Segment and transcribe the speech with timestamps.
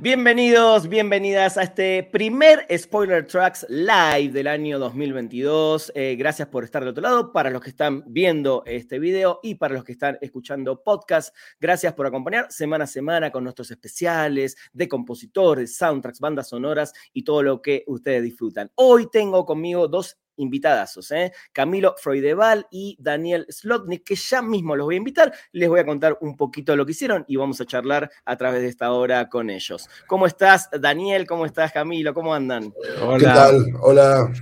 [0.00, 5.90] Bienvenidos, bienvenidas a este primer Spoiler Tracks Live del año 2022.
[5.92, 7.32] Eh, gracias por estar del otro lado.
[7.32, 11.94] Para los que están viendo este video y para los que están escuchando podcast, gracias
[11.94, 17.42] por acompañar semana a semana con nuestros especiales de compositores, soundtracks, bandas sonoras y todo
[17.42, 18.70] lo que ustedes disfrutan.
[18.76, 21.32] Hoy tengo conmigo dos invitadazos, ¿eh?
[21.52, 25.32] Camilo Freudeval y Daniel Slotnik, que ya mismo los voy a invitar.
[25.52, 28.62] Les voy a contar un poquito lo que hicieron y vamos a charlar a través
[28.62, 29.88] de esta hora con ellos.
[30.06, 31.26] ¿Cómo estás, Daniel?
[31.26, 32.14] ¿Cómo estás, Camilo?
[32.14, 32.72] ¿Cómo andan?
[33.02, 33.18] Hola.
[33.18, 33.64] ¿Qué tal?
[33.80, 34.32] Hola.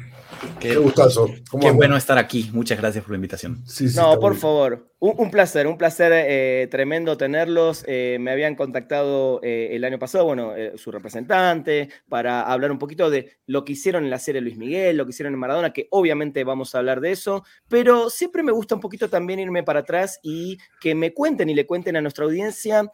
[0.61, 1.29] Qué, gustazo.
[1.61, 2.51] Qué bueno estar aquí.
[2.53, 3.65] Muchas gracias por la invitación.
[3.95, 4.91] no, por favor.
[4.99, 7.85] Un, placer, un placer eh, tremendo tenerlos.
[7.87, 13.11] Eh, me habían contactado eh, el año pasado, bueno, su representante, para hablar un poquito
[13.11, 15.87] de lo que hicieron en la serie Luis Miguel, lo que hicieron en Maradona, que
[15.91, 19.81] obviamente vamos a hablar de eso, pero siempre me gusta un poquito también irme para
[19.81, 22.91] atrás y que me cuenten y le cuenten a nuestra audiencia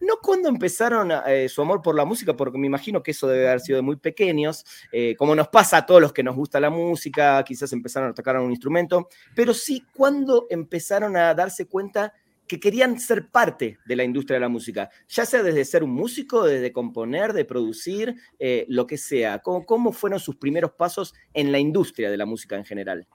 [0.00, 3.48] no cuando empezaron eh, su amor por la música, porque me imagino que eso debe
[3.48, 6.60] haber sido de muy pequeños, eh, como nos pasa a todos los que nos gusta
[6.60, 12.12] la música, quizás empezaron a tocar un instrumento, pero sí cuando empezaron a darse cuenta
[12.46, 15.90] que querían ser parte de la industria de la música, ya sea desde ser un
[15.90, 19.40] músico, desde componer, de producir, eh, lo que sea.
[19.40, 23.06] ¿Cómo, ¿Cómo fueron sus primeros pasos en la industria de la música en general?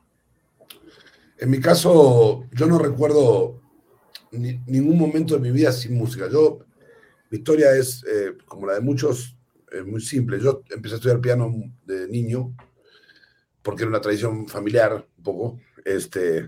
[1.40, 3.60] En mi caso, yo no recuerdo
[4.32, 6.30] ningún momento de mi vida sin música.
[7.34, 9.36] Mi historia es, eh, como la de muchos,
[9.88, 10.40] muy simple.
[10.40, 11.52] Yo empecé a estudiar piano
[11.84, 12.56] de niño,
[13.64, 15.60] porque era una tradición familiar, un poco.
[15.84, 16.48] Este,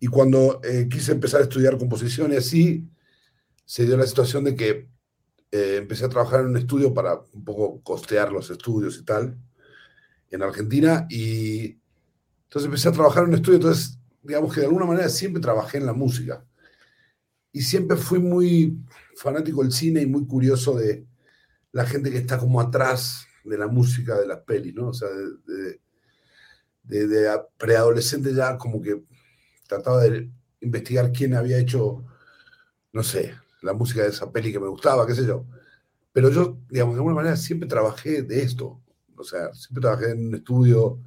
[0.00, 2.88] y cuando eh, quise empezar a estudiar composición y así,
[3.66, 4.88] se dio la situación de que
[5.50, 9.36] eh, empecé a trabajar en un estudio para un poco costear los estudios y tal,
[10.30, 11.06] en Argentina.
[11.10, 11.78] Y
[12.44, 15.76] entonces empecé a trabajar en un estudio, entonces, digamos que de alguna manera siempre trabajé
[15.76, 16.42] en la música.
[17.52, 18.78] Y siempre fui muy
[19.16, 21.06] fanático del cine y muy curioso de
[21.72, 24.88] la gente que está como atrás de la música de las pelis, ¿no?
[24.88, 29.02] O sea, de, de, preadolescente ya como que
[29.66, 30.30] trataba de
[30.60, 32.04] investigar quién había hecho,
[32.92, 35.46] no sé, la música de esa peli que me gustaba, qué sé yo.
[36.12, 38.80] Pero yo, digamos, de alguna manera siempre trabajé de esto.
[39.16, 41.00] O sea, siempre trabajé en un estudio.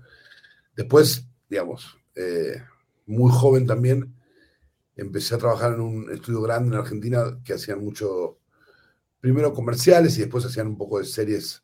[0.76, 2.62] Después, digamos, eh,
[3.06, 4.15] muy joven también,
[4.96, 8.40] empecé a trabajar en un estudio grande en Argentina que hacían mucho,
[9.20, 11.64] primero comerciales y después hacían un poco de series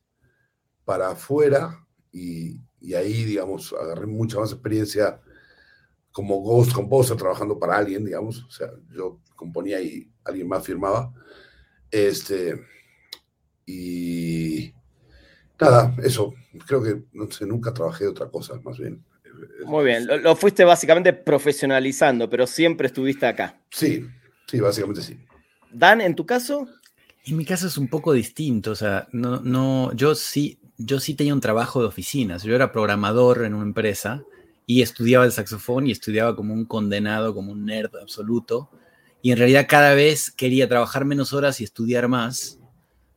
[0.83, 2.59] para afuera y,
[2.95, 5.21] ahí, digamos, agarré mucha más experiencia
[6.11, 11.13] como Ghost Composer trabajando para alguien, digamos, o sea, yo componía y alguien más firmaba.
[11.89, 12.61] Este,
[13.65, 14.73] y
[15.59, 16.33] nada, eso,
[16.67, 19.05] creo que, no sé, nunca trabajé de otra cosa, más bien.
[19.65, 23.59] Muy bien, lo, fuiste básicamente profesionalizando, pero siempre estuviste acá.
[23.69, 24.05] Sí,
[24.47, 25.19] sí, básicamente sí.
[25.71, 26.67] Dan, ¿en tu caso?
[27.25, 31.13] En mi caso es un poco distinto, o sea, no, no, yo sí, yo sí
[31.13, 34.23] tenía un trabajo de oficinas, yo era programador en una empresa
[34.65, 38.71] y estudiaba el saxofón y estudiaba como un condenado, como un nerd absoluto,
[39.21, 42.59] y en realidad cada vez quería trabajar menos horas y estudiar más,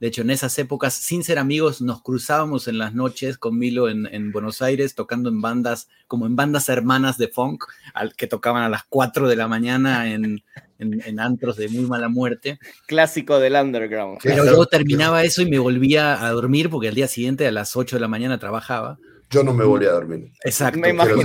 [0.04, 3.88] de hecho, en esas épocas, sin ser amigos, nos cruzábamos en las noches con Milo
[3.88, 8.62] en, Buenos Aires, tocando en bandas, como en bandas hermanas de funk, al, que tocaban
[8.64, 10.42] a las 4 de la mañana en,
[10.78, 12.58] en, antros de muy mala muerte.
[12.86, 14.18] Clásico del underground.
[14.22, 17.74] Pero yo terminaba eso y me volvía a dormir porque al día siguiente a las
[17.74, 18.98] 8 de la mañana trabajaba.
[19.30, 20.32] Yo no me volví a dormir.
[20.44, 20.78] Exacto.
[20.78, 21.16] Me imagino,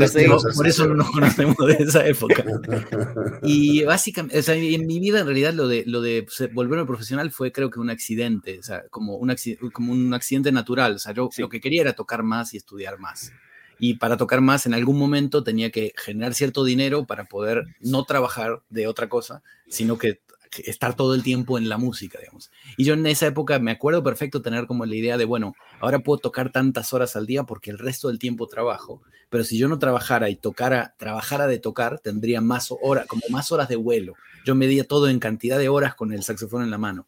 [0.55, 2.43] por eso no nos conocemos de esa época.
[3.43, 7.31] Y básicamente, o sea, en mi vida en realidad lo de, lo de volverme profesional
[7.31, 9.33] fue creo que un accidente, o sea, como un,
[9.71, 10.95] como un accidente natural.
[10.95, 13.31] O sea, yo lo que quería era tocar más y estudiar más.
[13.79, 18.03] Y para tocar más, en algún momento tenía que generar cierto dinero para poder no
[18.03, 20.19] trabajar de otra cosa, sino que
[20.57, 22.51] estar todo el tiempo en la música, digamos.
[22.77, 25.99] Y yo en esa época me acuerdo perfecto tener como la idea de, bueno, ahora
[25.99, 29.67] puedo tocar tantas horas al día porque el resto del tiempo trabajo, pero si yo
[29.67, 34.15] no trabajara y tocara, trabajara de tocar, tendría más horas, como más horas de vuelo.
[34.45, 37.07] Yo medía todo en cantidad de horas con el saxofón en la mano.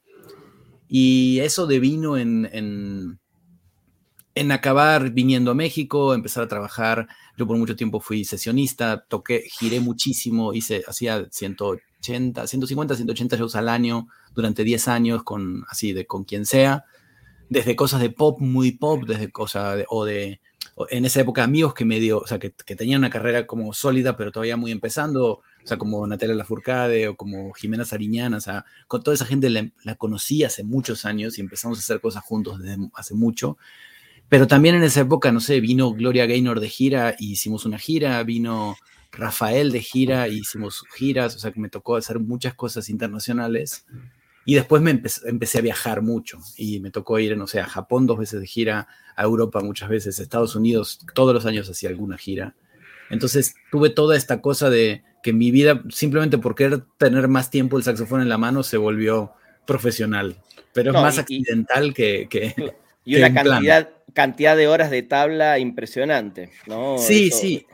[0.87, 3.19] Y eso devino en, en,
[4.35, 7.07] en acabar viniendo a México, empezar a trabajar.
[7.37, 13.55] Yo por mucho tiempo fui sesionista, toqué, giré muchísimo, hice, hacía 180 150, 180 shows
[13.55, 16.85] al año durante 10 años con así de con quien sea.
[17.49, 20.39] desde cosas de pop, muy pop, desde cosas de, o de,
[20.89, 24.15] en esa época amigos que medio, o sea, que, que, tenían una carrera como sólida,
[24.15, 25.25] pero todavía muy empezando,
[25.63, 29.49] o sea, como Natalia Lafourcade o como Jimena Sariñana, o sea, con toda esa gente
[29.49, 33.57] la, la, conocí hace muchos años y empezamos a hacer cosas juntos desde hace mucho.
[34.29, 37.77] Pero también en esa época, no sé, vino Gloria Gaynor de gira y hicimos una
[37.77, 38.77] gira, vino
[39.11, 43.85] Rafael de gira y hicimos giras, o sea, que me tocó hacer muchas cosas internacionales.
[44.45, 47.65] Y después me empecé, empecé, a viajar mucho y me tocó ir, no sé, a
[47.65, 51.69] Japón dos veces de gira, a Europa muchas veces, a Estados Unidos, todos los años
[51.69, 52.55] hacía alguna gira.
[53.09, 57.77] Entonces tuve toda esta cosa de que mi vida, simplemente por querer tener más tiempo
[57.77, 59.33] el saxofón en la mano, se volvió
[59.67, 60.37] profesional.
[60.73, 62.55] Pero es más accidental que, que,
[63.03, 66.97] Y una cantidad, cantidad de horas de tabla impresionante, ¿no?
[66.97, 67.65] Sí, sí.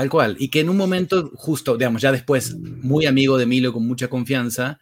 [0.00, 0.34] Tal cual.
[0.38, 4.08] Y que en un momento, justo, digamos, ya después, muy amigo de Milo, con mucha
[4.08, 4.80] confianza,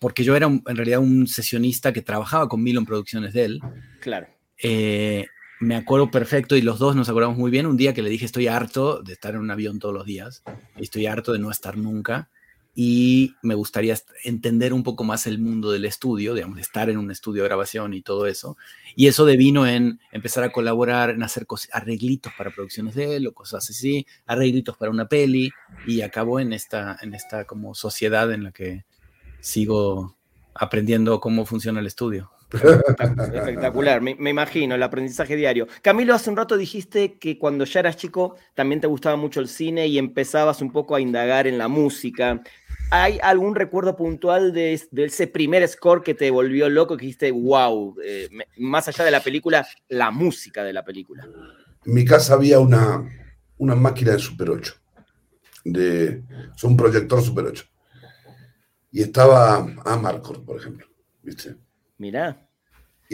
[0.00, 3.60] porque yo era en realidad un sesionista que trabajaba con Milo en producciones de él.
[4.00, 4.26] Claro.
[4.62, 5.24] Eh,
[5.60, 8.26] me acuerdo perfecto y los dos nos acordamos muy bien un día que le dije
[8.26, 10.42] estoy harto de estar en un avión todos los días,
[10.76, 12.28] estoy harto de no estar nunca
[12.74, 17.10] y me gustaría entender un poco más el mundo del estudio, digamos, estar en un
[17.10, 18.56] estudio de grabación y todo eso.
[18.96, 23.32] Y eso devino en empezar a colaborar, en hacer arreglitos para producciones de él o
[23.32, 25.50] cosas así, arreglitos para una peli
[25.86, 28.84] y acabó en esta, en esta como sociedad en la que
[29.40, 30.16] sigo
[30.54, 32.33] aprendiendo cómo funciona el estudio.
[32.54, 35.66] Espectacular, me, me, imagino, el aprendizaje diario.
[35.82, 39.48] Camilo, hace un rato dijiste que cuando ya eras chico también te gustaba mucho el
[39.48, 42.42] cine y empezabas un poco a indagar en la música.
[42.90, 47.30] ¿Hay algún recuerdo puntual de, de ese primer score que te volvió loco, que dijiste,
[47.32, 48.28] wow, eh,
[48.58, 51.26] más allá de la película, la música de la película?
[51.84, 53.04] En mi casa había una,
[53.58, 54.74] una máquina de Super 8,
[55.64, 56.22] de,
[56.62, 57.64] un proyector Super 8.
[58.92, 60.86] Y estaba Amarcord, por ejemplo,
[61.22, 61.56] ¿viste?
[61.98, 62.43] Mirá.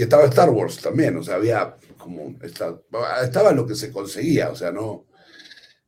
[0.00, 4.56] Y estaba Star Wars también, o sea, había como, estaba lo que se conseguía, o
[4.56, 5.04] sea, no,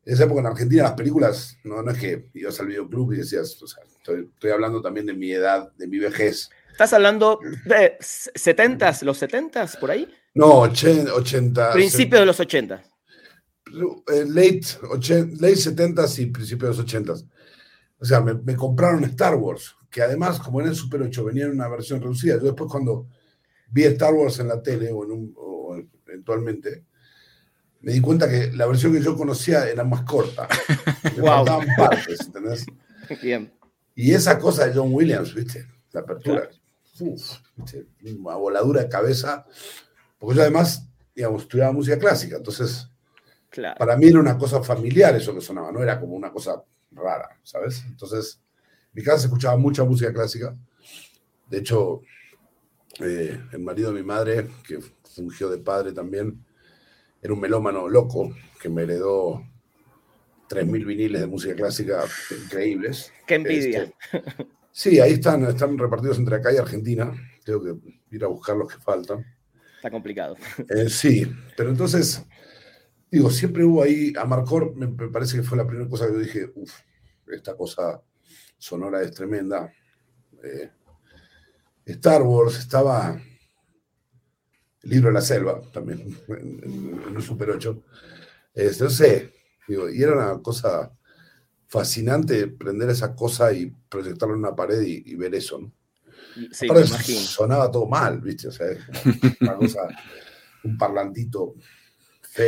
[0.05, 3.17] en esa época en Argentina las películas, no, no es que ibas al videoclub y
[3.17, 6.51] decías, o sea, estoy, estoy, hablando también de mi edad, de mi vejez.
[6.71, 10.07] ¿Estás hablando de 70s, los 70s, por ahí?
[10.35, 11.73] No, 80.
[11.73, 12.83] Principios de los 80.
[14.13, 17.27] Eh, late, 80, late 70s y principios de los 80s.
[17.99, 21.45] O sea, me, me, compraron Star Wars, que además, como en el Super 8 venía
[21.45, 23.07] en una versión reducida, yo después cuando
[23.73, 25.77] vi Star Wars en la tele o, en un, o
[26.07, 26.85] eventualmente,
[27.81, 30.47] me di cuenta que la versión que yo conocía era más corta.
[31.17, 32.65] Me faltaban partes, ¿entendés?
[33.21, 33.53] Bien.
[33.95, 35.67] Y esa cosa de John Williams, ¿viste?
[35.91, 36.49] La apertura.
[37.01, 37.87] Uf, ¿viste?
[38.19, 39.45] Una voladura de cabeza.
[40.17, 42.37] Porque yo además, digamos, estudiaba música clásica.
[42.37, 42.89] Entonces,
[43.51, 43.77] claro.
[43.79, 45.73] para mí era una cosa familiar eso que sonaba.
[45.73, 47.83] No era como una cosa rara, ¿sabes?
[47.89, 50.57] Entonces, en mi casa se escuchaba mucha música clásica.
[51.49, 52.03] De hecho,
[53.01, 56.45] eh, el marido de mi madre, que fungió de padre también,
[57.21, 59.43] era un melómano loco que me heredó
[60.49, 62.05] 3.000 viniles de música clásica
[62.45, 63.13] increíbles.
[63.27, 63.85] ¡Qué envidia!
[63.85, 67.13] Este, sí, ahí están, están repartidos entre acá y Argentina.
[67.45, 67.75] Tengo que
[68.11, 69.25] ir a buscar los que faltan.
[69.77, 70.37] Está complicado.
[70.69, 72.25] Eh, sí, pero entonces,
[73.11, 76.19] digo, siempre hubo ahí, Amarcor me, me parece que fue la primera cosa que yo
[76.19, 76.73] dije, uff,
[77.29, 78.03] esta cosa
[78.59, 79.73] sonora es tremenda.
[80.43, 80.71] Eh,
[81.85, 83.21] Star Wars estaba
[84.83, 87.83] el libro de la selva, también, en, el Super 8.
[88.55, 89.33] Este, no sé,
[89.67, 90.93] digo, y era una cosa
[91.69, 95.73] fascinante prender esa cosa y proyectarlo en una pared y, y ver eso, ¿no?
[96.51, 97.21] Sí, me imagino.
[97.21, 98.49] sonaba todo mal, ¿viste?
[98.49, 98.67] O sea,
[99.41, 99.81] una cosa,
[100.65, 101.55] un parlantito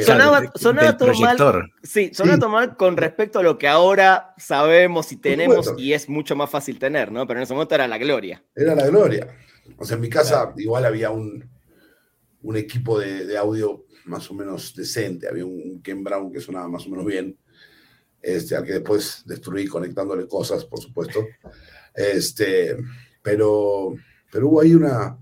[0.05, 1.37] Sonaba, sonaba todo mal.
[1.83, 2.41] Sí, sonaba Sí.
[2.41, 6.49] todo mal con respecto a lo que ahora sabemos y tenemos y es mucho más
[6.49, 7.27] fácil tener, ¿no?
[7.27, 8.43] Pero en ese momento era la gloria.
[8.55, 9.29] Era la gloria.
[9.77, 11.49] O sea, en mi casa igual había un,
[12.43, 15.29] un equipo de, de audio más o menos decente.
[15.29, 17.37] Había un Ken Brown que sonaba más o menos bien,
[18.23, 21.27] este, al que después destruí conectándole cosas, por supuesto.
[21.95, 22.77] Este,
[23.23, 23.95] pero,
[24.33, 25.19] pero hubo ahí una,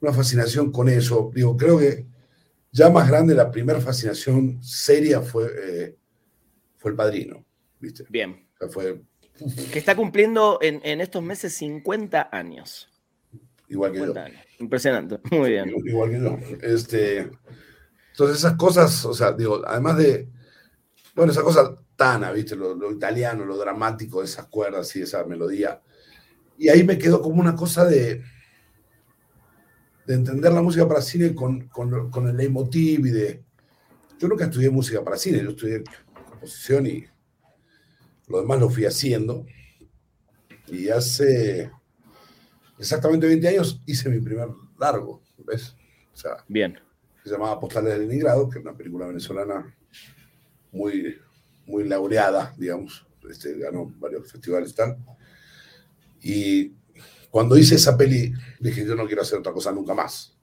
[0.00, 1.30] una fascinación con eso.
[1.34, 2.06] Digo, creo que
[2.72, 5.96] ya más grande, la primera fascinación seria fue, eh,
[6.76, 7.44] fue el padrino,
[7.78, 8.04] ¿viste?
[8.08, 8.46] Bien.
[8.54, 9.02] O sea, fue
[9.72, 12.88] Que está cumpliendo en, en estos meses 50 años.
[13.68, 14.04] igual que yo.
[14.06, 14.46] 50 años.
[14.58, 15.18] Impresionante.
[15.30, 15.72] Muy bien.
[15.84, 16.38] Igual que yo.
[16.62, 17.30] Este,
[18.12, 20.28] entonces esas cosas, o sea, digo, además de,
[21.14, 22.54] bueno, esa cosa tana, ¿viste?
[22.54, 25.82] Lo, lo italiano, lo dramático de esas cuerdas y esa melodía.
[26.56, 28.22] Y ahí me quedó como una cosa de,
[30.10, 33.44] de entender la música para cine con, con, con el leitmotiv y de...
[34.18, 35.84] Yo nunca estudié música para cine, yo estudié
[36.28, 37.04] composición y
[38.26, 39.46] lo demás lo fui haciendo.
[40.66, 41.70] Y hace
[42.76, 44.48] exactamente 20 años hice mi primer
[44.80, 45.76] largo, ¿ves?
[46.12, 46.76] O sea, Bien.
[47.22, 49.76] Se llamaba Postales de Leningrado, que es una película venezolana
[50.72, 51.18] muy,
[51.66, 53.06] muy laureada, digamos.
[53.30, 54.96] Este, ganó varios festivales y tal.
[56.20, 56.72] Y
[57.30, 60.36] cuando hice esa peli, dije, yo no quiero hacer otra cosa nunca más.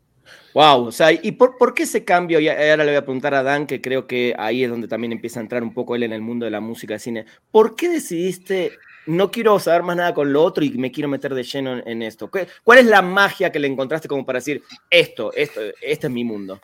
[0.54, 2.40] Wow, o sea, ¿y por, por, qué ese cambio?
[2.40, 5.12] Y ahora le voy a preguntar a Dan, que creo que ahí es donde también
[5.12, 7.26] empieza a entrar un poco él en el mundo de la música de cine.
[7.52, 8.72] ¿Por qué decidiste,
[9.06, 11.88] no quiero saber más nada con lo otro y me quiero meter de lleno en,
[11.88, 12.30] en esto?
[12.64, 16.24] ¿Cuál es la magia que le encontraste como para decir, esto, esto, este es mi
[16.24, 16.60] mundo?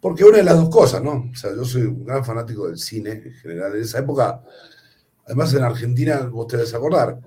[0.00, 1.30] Porque una de las dos cosas, ¿no?
[1.32, 3.74] O sea, yo soy un gran fanático del cine en general.
[3.74, 4.42] En esa época,
[5.26, 7.18] además en Argentina, vos te debes acordar,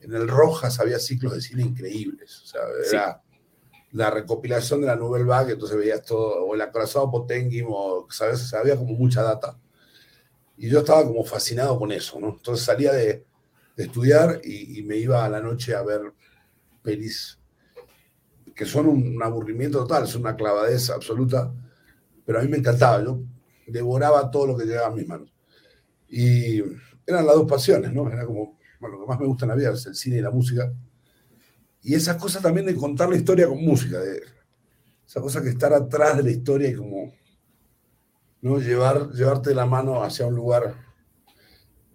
[0.00, 2.40] en el Rojas había ciclos de cine increíbles.
[2.42, 3.78] O sea, era sí.
[3.92, 8.42] la recopilación de la Nouvelle Vague, entonces veías todo, o el acorazado Potenguim, o, ¿sabes?
[8.42, 9.58] O sea, había como mucha data.
[10.56, 12.30] Y yo estaba como fascinado con eso, ¿no?
[12.30, 13.24] Entonces salía de,
[13.76, 16.12] de estudiar y, y, me iba a la noche a ver
[16.82, 17.38] pelis
[18.54, 21.50] que son un, un aburrimiento total, son una clavadez absoluta,
[22.26, 23.22] pero a mí me encantaba, yo
[23.66, 25.32] devoraba todo lo que llegaba a mis manos.
[26.08, 26.60] Y
[27.06, 28.10] eran las dos pasiones, ¿no?
[28.10, 30.22] Era como bueno, lo que más me gusta en la vida es el cine y
[30.22, 30.72] la música.
[31.82, 34.22] Y esas cosas también de contar la historia con música, de
[35.06, 37.12] esa cosa que estar atrás de la historia y como
[38.42, 38.58] ¿no?
[38.58, 40.74] Llevar, llevarte la mano hacia un lugar,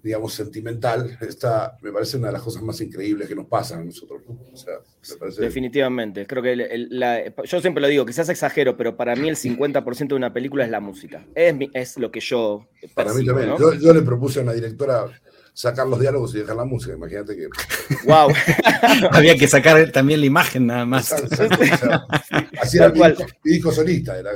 [0.04, 3.86] digamos, sentimental, está, me parece una de las cosas más increíbles que nos pasan a
[3.86, 4.22] nosotros.
[4.28, 4.40] ¿no?
[4.54, 4.76] O sea,
[5.10, 5.42] me parece...
[5.42, 9.28] Definitivamente, creo que el, el, la, yo siempre lo digo, quizás exagero, pero para mí
[9.28, 11.26] el 50% de una película es la música.
[11.34, 12.68] Es, mi, es lo que yo...
[12.80, 13.50] Percibo, para mí también.
[13.50, 13.58] ¿no?
[13.58, 15.08] Yo, yo le propuse a una directora
[15.56, 16.94] sacar los diálogos y dejar la música.
[16.94, 17.48] Imagínate que.
[18.06, 18.32] ¡Wow!
[19.12, 21.12] Había que sacar también la imagen nada más.
[21.12, 22.08] Exacto, exacto.
[22.62, 24.20] Así era mi disco, mi disco, solista.
[24.20, 24.32] Era.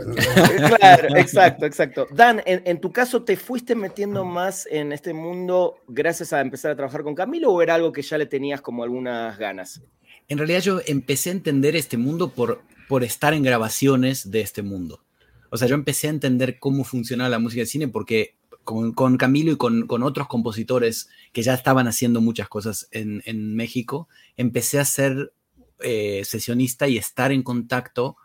[0.77, 2.07] Claro, exacto, exacto.
[2.11, 6.71] Dan, en, en, tu caso, ¿te fuiste metiendo más en este mundo gracias a empezar
[6.71, 9.81] a trabajar con Camilo o era algo que ya le tenías como algunas ganas?
[10.29, 14.61] En realidad yo empecé a entender este mundo por, por estar en grabaciones de este
[14.61, 15.03] mundo.
[15.49, 18.38] O sea, yo empecé a entender cómo funcionaba la música de cine porque
[18.69, 24.07] con, Camilo y con, otros compositores que ya estaban haciendo muchas cosas en, México,
[24.37, 25.33] empecé a ser
[25.79, 28.17] eh, sesionista y estar en contacto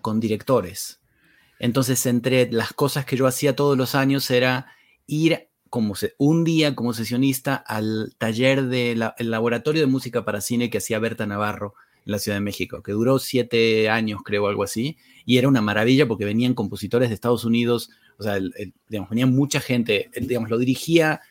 [0.00, 1.00] con directores.
[1.58, 4.68] Entonces, entre las cosas que yo hacía todos los años era
[5.08, 10.70] ir como un día como sesionista al taller del la, laboratorio de música para cine
[10.70, 11.74] que hacía Berta Navarro
[12.06, 15.60] en la Ciudad de México, que duró siete años, creo, algo así, y era una
[15.60, 17.90] maravilla porque venían compositores de Estados Unidos,
[18.20, 18.38] o sea,
[18.88, 21.22] venía mucha gente, digamos, lo dirigía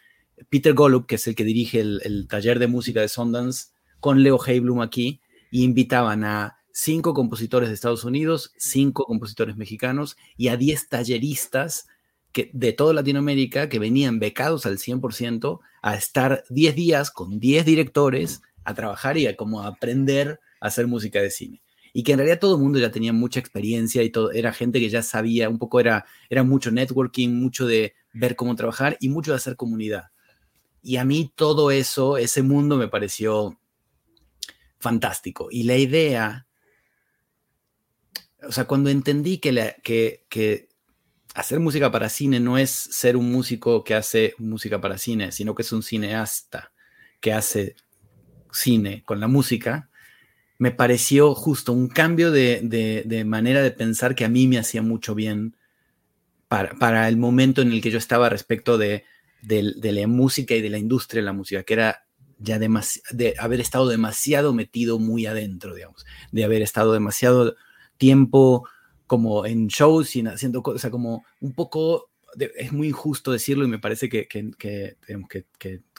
[0.49, 3.67] Peter Golub, que es el que dirige el, taller de música de Sundance,
[3.99, 10.17] con Leo Heiblum aquí, y invitaban a cinco compositores de Estados Unidos, cinco compositores mexicanos
[10.35, 11.87] y a diez talleristas
[12.33, 18.41] de toda Latinoamérica que venían becados al 100% a estar 10 días con 10 directores
[18.63, 21.61] a trabajar y a como a aprender a hacer música de cine
[21.93, 24.79] y que en realidad todo el mundo ya tenía mucha experiencia y todo, era gente
[24.79, 29.09] que ya sabía, un poco era, era mucho networking, mucho de ver cómo trabajar y
[29.09, 30.05] mucho de hacer comunidad.
[30.81, 33.59] Y a mí todo eso, ese mundo me pareció
[34.79, 35.49] fantástico.
[35.51, 36.47] Y la idea,
[38.47, 40.69] o sea, cuando entendí que, que, que
[41.33, 45.53] hacer música para cine no es ser un músico que hace música para cine, sino
[45.53, 46.71] que es un cineasta
[47.19, 47.75] que hace
[48.51, 49.88] cine con la música,
[50.59, 52.61] me pareció justo un cambio de,
[53.05, 55.55] de, manera de pensar que a mí me hacía mucho bien
[56.49, 59.05] para, para el momento en el que yo estaba respecto de,
[59.41, 62.05] de, la música y de la industria de la música, que era
[62.39, 67.55] ya de haber estado demasiado metido muy adentro, digamos, de haber estado demasiado
[67.97, 68.67] tiempo
[69.07, 73.63] como en shows y haciendo cosas, o sea, como un poco, es muy injusto decirlo
[73.63, 74.97] y me parece que, que, que,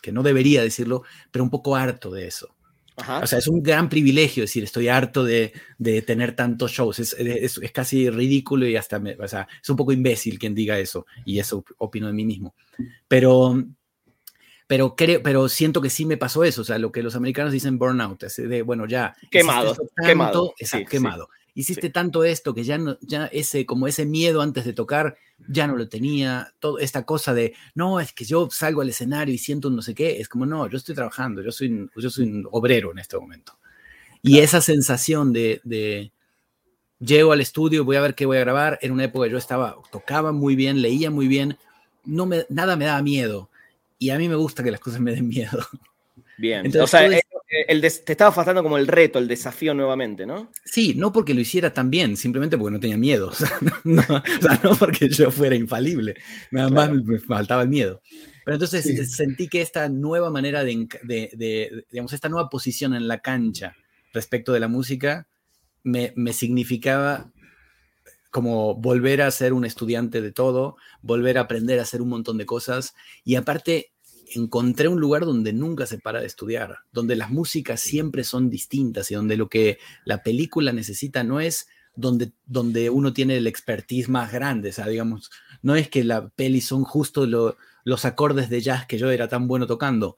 [0.01, 2.55] que, no debería decirlo, pero un poco harto de eso.
[3.01, 3.21] Ajá.
[3.21, 6.99] O sea, es un gran privilegio decir, estoy harto de, de tener tantos shows.
[6.99, 10.55] Es, es, es, casi ridículo y hasta, me, o sea, es un poco imbécil quien
[10.55, 11.07] diga eso.
[11.25, 12.55] Y eso opino de mí mismo.
[13.09, 13.63] Pero,
[14.67, 16.63] pero, creo, pero siento que sí me pasó eso.
[16.63, 18.23] O sea, lo que los americanos dicen burnout.
[18.25, 19.15] Es de, bueno, ya.
[19.31, 19.75] Quemado.
[19.75, 20.55] Tanto, quemado.
[20.59, 21.29] Exacto, sí, quemado.
[21.33, 21.40] Sí.
[21.55, 21.93] Hiciste sí.
[21.93, 25.17] tanto esto que ya, no, ya ese, como ese miedo antes de tocar,
[25.49, 26.53] ya no lo tenía.
[26.59, 29.83] Todo esta cosa de, no, es que yo salgo al escenario y siento un no
[29.83, 30.21] sé qué.
[30.21, 33.59] Es como, no, yo estoy trabajando, yo soy, yo soy un obrero en este momento.
[34.23, 36.13] Y esa sensación de, de,
[36.99, 38.79] llego al estudio, voy a ver qué voy a grabar.
[38.83, 41.59] En una época yo estaba, tocaba muy bien, leía muy bien,
[42.05, 43.51] no me, nada me daba miedo.
[43.99, 45.67] Y a mí me gusta que las cosas me den miedo.
[46.39, 49.75] Bien, Entonces, o sea, el, el des, te estaba faltando como el reto, el desafío
[49.75, 50.53] nuevamente, ¿no?
[50.65, 53.31] Sí, no porque lo hiciera tan bien, simplemente porque no tenía miedo.
[53.31, 56.15] O sea, no, no, o sea, no porque yo fuera infalible,
[56.51, 56.95] nada claro.
[56.95, 58.03] más me faltaba el miedo.
[58.45, 59.05] Pero entonces sí.
[59.05, 63.75] sentí que esta nueva manera de, de, de, digamos, esta nueva posición en la cancha
[64.13, 65.27] respecto de la música
[65.83, 67.33] me, me significaba
[68.31, 72.39] como volver a ser un estudiante de todo, volver a aprender a hacer un montón
[72.39, 73.93] de cosas y aparte
[74.35, 79.11] encontré un lugar donde nunca se para de estudiar, donde las músicas siempre son distintas
[79.11, 84.09] y donde lo que la película necesita no es donde, donde uno tiene el expertise
[84.09, 85.31] más grande, o sea, digamos,
[85.63, 89.49] no es que la peli son justo los acordes de jazz que yo era tan
[89.49, 90.17] bueno tocando.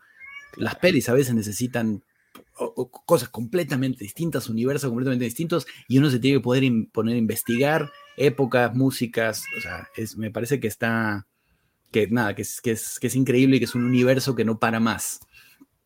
[0.56, 2.04] Las pelis a veces necesitan
[3.06, 7.90] cosas completamente distintas, universos completamente distintos, y uno se tiene que poder poner a investigar
[8.16, 11.26] épocas, músicas, o sea, es, me parece que está,
[11.92, 14.44] que nada, que es, que, es, que es increíble y que es un universo que
[14.44, 15.20] no para más.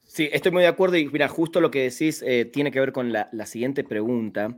[0.04, 2.92] Sí, estoy muy de acuerdo y mira, justo lo que decís eh, tiene que ver
[2.92, 4.56] con la, siguiente pregunta.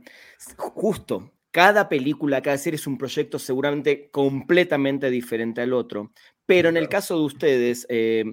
[0.55, 6.13] Justo, cada película, cada serie es un proyecto seguramente completamente diferente al otro,
[6.45, 8.23] pero en el caso de ustedes, eh,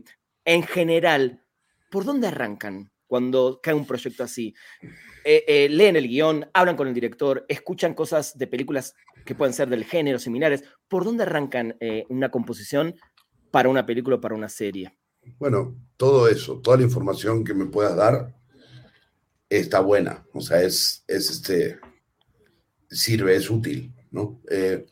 [0.44, 1.42] en general,
[1.90, 4.54] ¿por dónde arrancan cuando cae un proyecto así?
[5.24, 8.94] Eh, leen el guion, hablan con el director, escuchan cosas de películas
[9.24, 10.64] que pueden ser del género, similares.
[10.88, 11.76] ¿Por dónde arrancan
[12.08, 12.94] una composición
[13.50, 14.96] para una película o para una serie?
[15.38, 18.36] Bueno, todo eso, toda la información que me puedas dar
[19.48, 20.26] está buena.
[20.32, 21.78] O sea, es, es este,
[22.90, 24.40] sirve, es útil, ¿no?
[24.50, 24.86] Eh,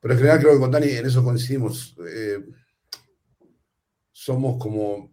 [0.00, 1.96] pero en general creo que con Dani en eso coincidimos.
[2.06, 2.44] Eh,
[4.12, 5.12] somos como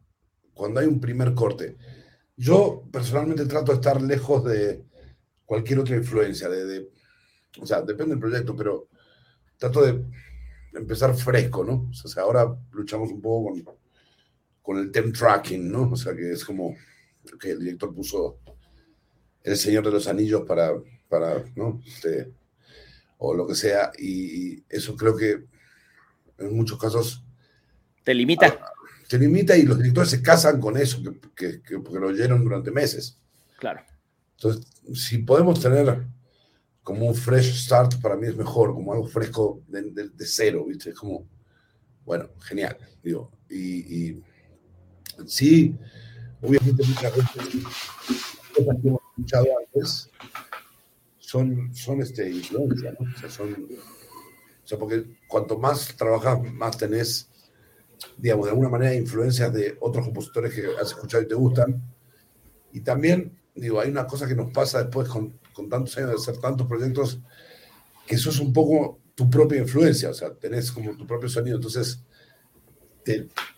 [0.53, 1.77] cuando hay un primer corte.
[2.37, 4.83] Yo personalmente trato de estar lejos de
[5.45, 6.89] cualquier otra influencia, de,
[7.61, 8.89] o sea, depende del proyecto, pero
[9.57, 10.03] trato de
[10.73, 11.89] empezar fresco, ¿no?
[11.89, 13.77] O sea, ahora luchamos un poco con,
[14.61, 15.91] con el temp tracking, ¿no?
[15.91, 16.75] O sea, que es como
[17.39, 18.39] que el director puso
[19.43, 20.71] El Señor de los Anillos para,
[21.07, 21.81] para ¿no?
[21.85, 22.31] Este,
[23.17, 25.45] o lo que sea, y, eso creo que
[26.37, 27.23] en muchos casos...
[28.03, 28.59] Te limita.
[29.07, 31.01] Te limita y los directores se casan con eso,
[31.35, 33.17] que, que, porque lo oyeron durante meses.
[33.59, 33.81] Claro.
[34.37, 36.05] Entonces, si podemos tener
[36.83, 40.91] como un fresh start, para mí es mejor, como algo fresco de, de, cero, ¿viste?
[40.91, 41.27] Es como,
[42.05, 44.21] bueno, genial, digo, y
[45.25, 45.75] Sí,
[46.41, 47.63] obviamente muchas veces
[48.53, 50.09] cosas que hemos escuchado antes
[51.19, 53.07] son, son este, influencia, ¿no?
[53.09, 57.29] O sea, son, o sea, porque cuanto más trabajas, más tenés,
[58.17, 61.81] digamos, de alguna manera influencias de otros compositores que has escuchado y te gustan.
[62.73, 66.15] Y también, digo, hay una cosa que nos pasa después con, con tantos años de
[66.15, 67.19] hacer tantos proyectos,
[68.05, 71.55] que eso es un poco tu propia influencia, o sea, tenés como tu propio sonido.
[71.55, 72.01] Entonces,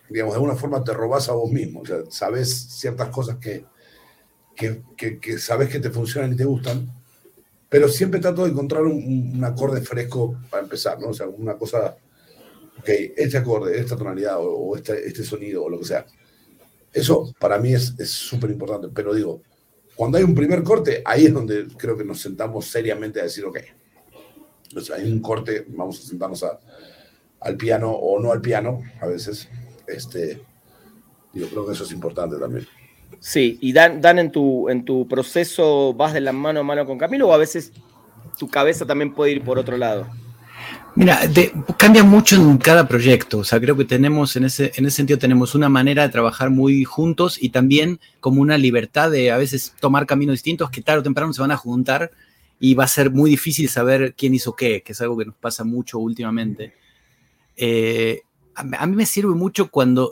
[0.08, 1.80] digamos, de alguna forma te robas a vos mismo.
[1.80, 3.64] O sea, sabes ciertas cosas que,
[4.56, 6.90] que, que, sabes que te funcionan y te gustan,
[7.68, 11.08] pero siempre trato de encontrar un, acorde fresco para empezar, ¿no?
[11.08, 11.96] O sea, una cosa,
[12.78, 16.06] ok, este acorde, esta tonalidad o, este, este, sonido o lo que sea.
[16.92, 19.42] Eso para mí es súper importante, pero digo,
[19.98, 23.44] cuando hay un primer corte, ahí es donde creo que nos sentamos seriamente a decir,
[23.44, 23.58] ok,
[24.76, 26.46] o sea, hay un corte, vamos a sentarnos
[27.40, 29.48] al piano o no al piano, a veces.
[29.88, 30.40] Este,
[31.32, 32.64] yo creo que eso es importante también.
[33.18, 36.86] Sí, y Dan, Dan en, tu, en tu proceso vas de la mano a mano
[36.86, 37.72] con Camilo o a veces
[38.38, 40.06] tu cabeza también puede ir por otro lado.
[40.98, 41.20] Mira,
[41.76, 43.38] cambia mucho en cada proyecto.
[43.38, 46.50] O sea, creo que tenemos, en ese, en ese sentido, tenemos una manera de trabajar
[46.50, 50.98] muy juntos y también como una libertad de a veces tomar caminos distintos que tarde
[50.98, 52.10] o temprano se van a juntar
[52.58, 55.36] y va a ser muy difícil saber quién hizo qué, que es algo que nos
[55.36, 56.74] pasa mucho últimamente.
[57.56, 58.22] Eh,
[58.56, 60.10] a, mí me sirve mucho cuando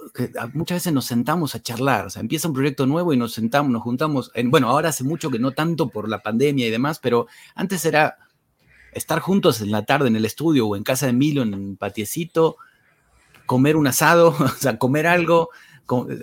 [0.55, 3.73] muchas veces nos sentamos a charlar, o sea, empieza un proyecto nuevo y nos sentamos,
[3.73, 7.27] nos juntamos, bueno, ahora hace mucho que no tanto por la pandemia y demás, pero
[7.57, 8.19] antes era
[8.97, 11.77] estar juntos en la tarde en el estudio o en casa de Milo, en un
[11.77, 12.57] patiecito,
[13.47, 15.51] comer un asado, o sea, comer algo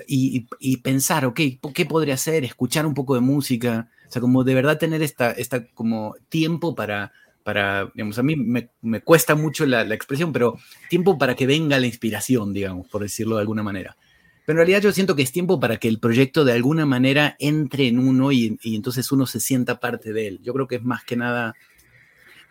[0.08, 1.40] y, y, pensar, ok,
[1.74, 2.44] ¿qué podría hacer?
[2.44, 6.76] Escuchar un poco de música, o sea, como de verdad tener esta, esta como tiempo
[6.76, 10.58] para para, digamos, a mí me, me cuesta mucho la, la, expresión, pero
[10.90, 13.98] tiempo para que venga la inspiración, digamos, por decirlo de alguna manera.
[14.46, 17.36] Pero en realidad yo siento que es tiempo para que el proyecto de alguna manera
[17.40, 20.40] entre en uno y, y entonces uno se sienta parte de él.
[20.42, 21.56] Yo creo que es más que nada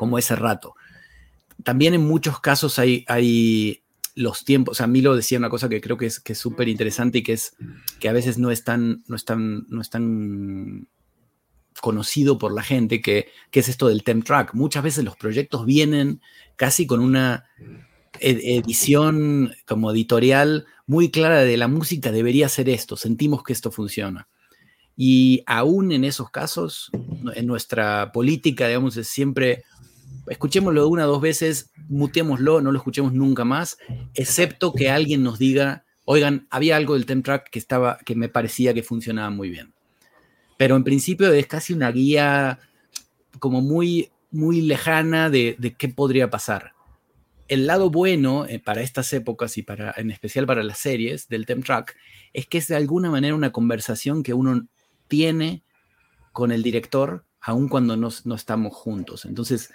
[0.02, 0.74] como ese rato.
[1.62, 3.84] También en muchos casos hay, hay
[4.16, 7.18] los tiempos, a mí lo decía una cosa que creo que es que súper interesante
[7.18, 7.54] y que es
[8.00, 9.16] que a veces no es tan, no
[9.68, 9.82] no
[11.80, 14.54] conocido por la gente, que, es esto del temp track.
[14.54, 16.20] Muchas veces los proyectos vienen
[16.56, 17.44] casi con una
[18.18, 24.26] edición como editorial muy clara de la música debería ser esto, sentimos que esto funciona.
[24.96, 26.90] Y aún en esos casos,
[27.36, 29.62] en nuestra política, digamos, es siempre,
[30.28, 33.78] escuchémoslo una o dos veces, mutémoslo, no lo escuchemos nunca más,
[34.14, 38.28] excepto que alguien nos diga, oigan, había algo del temp track que, estaba, que me
[38.28, 39.72] parecía que funcionaba muy bien
[40.62, 42.60] pero en principio es casi una guía
[43.40, 46.72] como muy muy lejana de, qué podría pasar.
[47.48, 51.46] El lado bueno eh, para estas épocas y para, en especial para las series del
[51.46, 51.96] Temp Track
[52.32, 54.68] es que es de alguna manera una conversación que uno
[55.08, 55.64] tiene
[56.30, 59.24] con el director aun cuando no, no estamos juntos.
[59.24, 59.72] Entonces,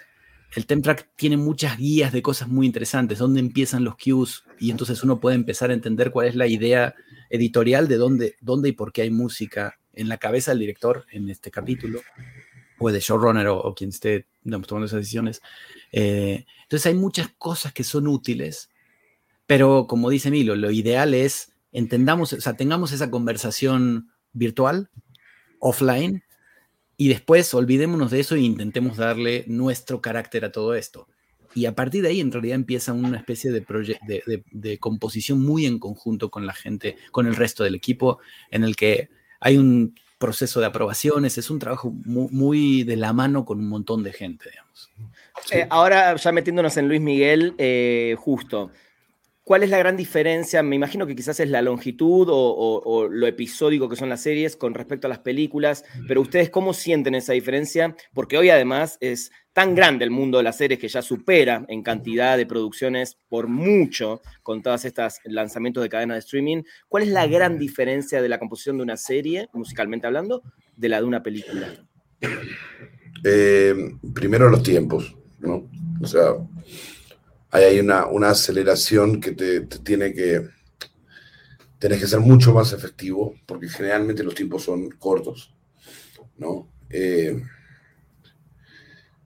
[0.54, 4.70] el Temp Track tiene muchas guías de cosas muy interesantes, dónde empiezan los cues y
[4.70, 6.94] entonces uno puede empezar a entender cuál es la idea
[7.30, 11.28] editorial de dónde, dónde y por qué hay música en la cabeza del director en
[11.28, 12.00] este capítulo,
[12.78, 14.26] o de showrunner o, quien esté
[14.66, 15.42] tomando esas decisiones.
[15.92, 18.70] Eh, entonces hay muchas cosas que son útiles,
[19.46, 24.90] pero como dice Milo, lo ideal es entendamos, o sea, tengamos esa conversación virtual,
[25.58, 26.22] offline,
[26.98, 31.08] y después olvidémonos de eso e intentemos darle nuestro carácter a todo esto.
[31.54, 33.64] Y a partir de ahí, en realidad, empieza una especie de,
[34.06, 38.18] de, de, composición muy en conjunto con la gente, con el resto del equipo,
[38.50, 39.08] en el que
[39.40, 44.02] hay un proceso de aprobaciones, es un trabajo muy, de la mano con un montón
[44.02, 44.90] de gente, digamos.
[45.52, 48.70] Eh, ahora, ya metiéndonos en Luis Miguel, eh, justo.
[49.48, 50.62] ¿Cuál es la gran diferencia?
[50.62, 54.74] Me imagino que quizás es la longitud o, lo episódico que son las series con
[54.74, 57.96] respecto a las películas, pero ustedes cómo sienten esa diferencia?
[58.12, 61.82] Porque hoy además es tan grande el mundo de las series que ya supera en
[61.82, 66.62] cantidad de producciones por mucho con todas estas lanzamientos de cadena de streaming.
[66.86, 70.42] ¿Cuál es la gran diferencia de la composición de una serie, musicalmente hablando,
[70.76, 71.72] de la de una película?
[73.24, 73.74] Eh,
[74.12, 75.70] primero los tiempos, ¿no?
[76.02, 76.34] O sea,
[77.50, 80.48] hay una, una aceleración que te, tiene que...
[81.78, 85.54] Tienes que ser mucho más efectivo, porque generalmente los tiempos son cortos,
[86.36, 86.68] ¿no?
[86.90, 87.40] Eh,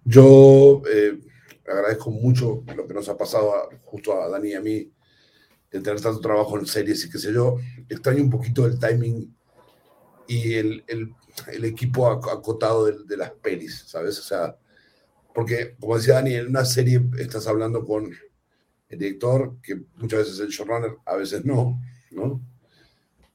[0.04, 1.18] yo eh,
[1.66, 3.54] agradezco mucho lo que nos ha pasado
[3.84, 4.92] justo a Dani y a mí,
[5.70, 7.56] de tener tanto trabajo en series y qué sé yo.
[7.88, 9.34] Extraño un poquito el timing
[10.28, 11.14] y el, el,
[11.50, 14.18] el equipo acotado de, de, las pelis, ¿sabes?
[14.18, 14.56] O sea,
[15.34, 18.12] porque, como decía Dani, en una serie estás hablando con
[18.88, 22.40] el director, que muchas veces es el showrunner, a veces no, ¿no?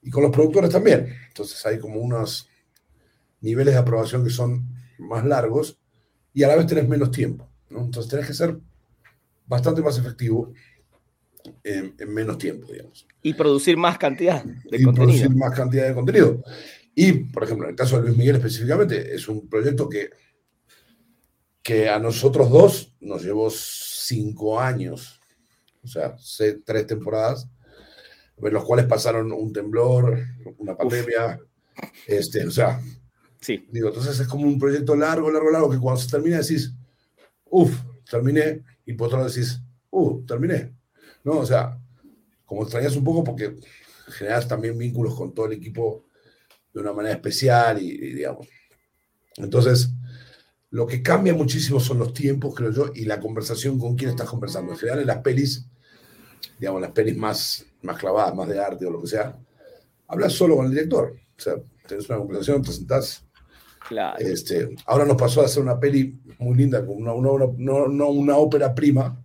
[0.01, 1.13] Y con los productores también.
[1.27, 2.47] Entonces hay como unos
[3.41, 4.67] niveles de aprobación que son
[4.99, 5.79] más largos
[6.33, 7.81] y a la vez tenés menos tiempo, ¿no?
[7.81, 8.57] Entonces tenés que ser
[9.47, 10.53] bastante más efectivo
[11.63, 13.07] en, menos tiempo, digamos.
[13.23, 16.43] Y producir más cantidad de y producir más cantidad de contenido.
[16.93, 20.09] Y, por ejemplo, en el caso de Luis Miguel específicamente, es un proyecto que
[21.67, 25.19] que a nosotros dos nos llevó cinco años,
[25.83, 26.15] o sea,
[26.63, 27.49] tres temporadas,
[28.41, 30.17] en los cuales pasaron un temblor,
[30.59, 31.37] una pandemia,
[32.07, 32.79] este, o sea,
[33.41, 33.67] sí.
[33.69, 36.73] digo, entonces es como un proyecto largo, largo, largo, que cuando se termina decís,
[37.49, 37.77] uff,
[38.09, 40.73] terminé, y por otro lado decís, uff, terminé,
[41.25, 41.39] ¿no?
[41.39, 41.77] O sea,
[42.45, 43.57] como extrañas un poco porque
[44.07, 46.05] generas también vínculos con todo el equipo
[46.73, 48.47] de una manera especial y, y digamos,
[49.35, 49.89] entonces
[50.69, 54.29] lo que cambia muchísimo son los tiempos, creo yo, y la conversación con quién estás
[54.29, 54.73] conversando.
[54.73, 55.65] En general, en las pelis,
[56.59, 59.37] digamos, las pelis más, más clavadas, más de arte o lo que sea,
[60.07, 61.15] hablas solo con el director.
[61.37, 61.55] O sea,
[61.87, 63.23] tenés una conversación, te sentás.
[63.87, 64.17] Claro.
[64.19, 68.37] Este, ahora nos pasó a hacer una peli muy linda, con una, una, una, una
[68.37, 69.23] ópera prima,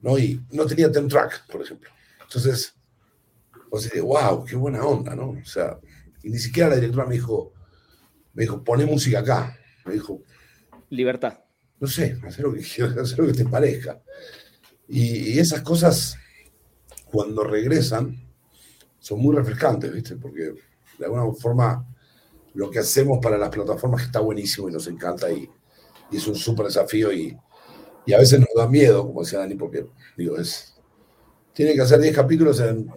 [0.00, 0.18] ¿no?
[0.18, 1.88] Y no tenía ten track, por ejemplo.
[2.22, 2.74] Entonces,
[3.70, 5.30] o sea, wow, qué buena onda, ¿no?
[5.30, 5.78] O sea,
[6.22, 7.54] y ni siquiera la directora me dijo,
[8.34, 9.56] me dijo, pone música acá.
[9.86, 10.22] Me dijo,
[10.90, 11.40] libertad.
[11.80, 12.60] No sé, hacer lo que
[13.00, 14.00] hacer lo que te parezca.
[14.88, 16.16] Y, esas cosas,
[17.10, 18.16] cuando regresan,
[18.98, 20.16] son muy refrescantes, ¿viste?
[20.16, 20.52] Porque
[20.98, 21.86] de alguna forma
[22.54, 25.48] lo que hacemos para las plataformas está buenísimo y nos encanta y,
[26.12, 27.36] es un súper desafío y,
[28.12, 30.74] a veces nos da miedo, como decía Dani, porque, digo, es...
[31.52, 32.90] Tiene que hacer 10 capítulos en,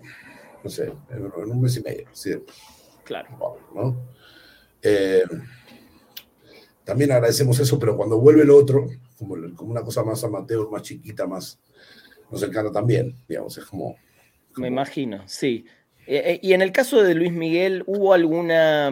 [0.64, 2.08] no sé, en, un mes y medio.
[3.04, 3.60] Claro.
[3.76, 4.08] ¿no?
[4.82, 5.24] Eh,
[6.84, 10.82] también agradecemos eso, pero cuando vuelve el otro, como, como una cosa más amateur, más
[10.82, 11.60] chiquita, más,
[12.32, 13.96] nos encanta también, digamos, es como...
[14.56, 15.66] Me imagino, sí.
[16.06, 18.92] Eh, eh, y en el caso de Luis Miguel, ¿hubo alguna,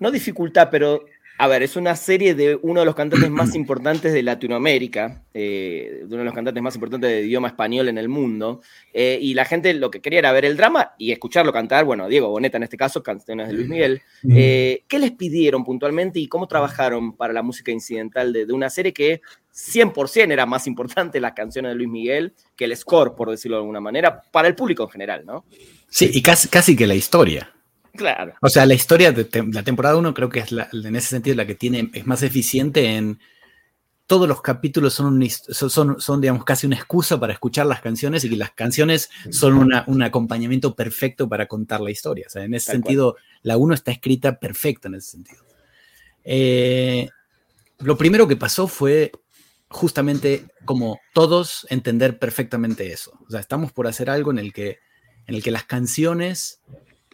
[0.00, 1.04] no dificultad, pero
[1.38, 5.98] a ver, es una serie de uno de los cantantes más importantes de Latinoamérica, eh,
[6.00, 9.34] de uno de los cantantes más importantes de idioma español en el mundo, eh, y
[9.34, 12.56] la gente lo que quería era ver el drama y escucharlo cantar, bueno, Diego Boneta
[12.56, 14.02] en este caso, canciones de Luis Miguel.
[14.30, 18.94] Eh, ¿Qué les pidieron puntualmente y cómo trabajaron para la música incidental de, una serie
[18.94, 19.20] que
[19.54, 23.62] 100% era más importante las canciones de Luis Miguel que el score, por decirlo de
[23.62, 25.44] alguna manera, para el público en general, ¿no?
[25.88, 27.55] Sí, y casi, casi que la historia.
[27.96, 28.34] Claro.
[28.40, 31.46] O sea, la historia de la temporada 1 creo que es en ese sentido la
[31.46, 33.18] que tiene, es más eficiente en
[34.06, 38.30] todos los capítulos son, son, son, digamos, casi una excusa para escuchar las canciones y
[38.30, 42.26] que las canciones son un acompañamiento perfecto para contar la historia.
[42.28, 45.42] O sea, en ese sentido, la 1 está escrita perfecta en ese sentido.
[46.22, 47.08] Eh,
[47.78, 49.10] lo primero que pasó fue
[49.68, 53.18] justamente como todos entender perfectamente eso.
[53.26, 54.78] O sea, estamos por hacer algo en el que,
[55.26, 56.60] en el que las canciones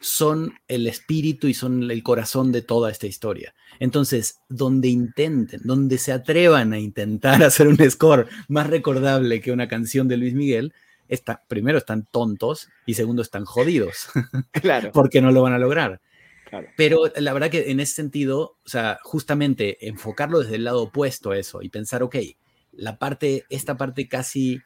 [0.03, 3.55] son el espíritu y son el corazón de toda esta historia.
[3.79, 9.69] Entonces, donde intenten, donde se atrevan a intentar hacer un score más recordable que una
[9.69, 10.75] canción de Luis Miguel,
[11.09, 14.09] está, primero están tontos y segundo están jodidos.
[14.53, 14.93] Claro.
[14.93, 16.01] porque no lo van a lograr.
[16.77, 21.31] Pero la verdad que en ese sentido, o sea, justamente enfocarlo desde el lado opuesto
[21.31, 22.17] a eso y pensar, ok,
[22.73, 24.61] la parte, esta parte casi,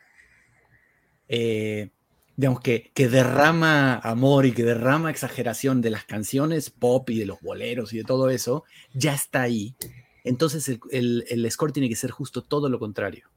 [1.29, 1.91] eh,
[2.37, 7.27] digamos que, que derrama amor y que derrama exageración de las canciones pop y de
[7.27, 9.75] los boleros y de todo eso, ya está ahí.
[10.23, 13.29] Entonces el, el, score tiene que ser justo todo lo contrario.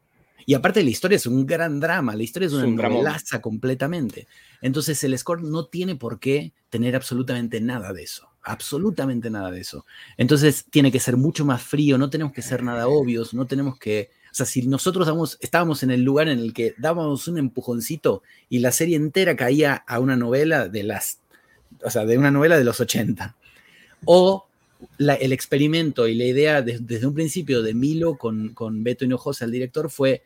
[0.45, 4.27] Y aparte la historia es un gran drama, la historia es una novelaza completamente.
[4.61, 9.61] Entonces el score no tiene por qué tener absolutamente nada de eso, absolutamente nada de
[9.61, 9.85] eso.
[10.17, 13.77] Entonces tiene que ser mucho más frío, no tenemos que ser nada obvios, no tenemos
[13.77, 18.59] que sea, si nosotros estábamos en el lugar en el que dábamos un empujoncito y
[18.59, 21.19] la serie entera caía a una novela de las,
[21.83, 23.35] o sea, de una novela de los 80.
[24.05, 24.47] O
[24.97, 29.51] el experimento y la idea desde un principio de Milo con, con Beto Hinojosa, el
[29.51, 30.23] director, fue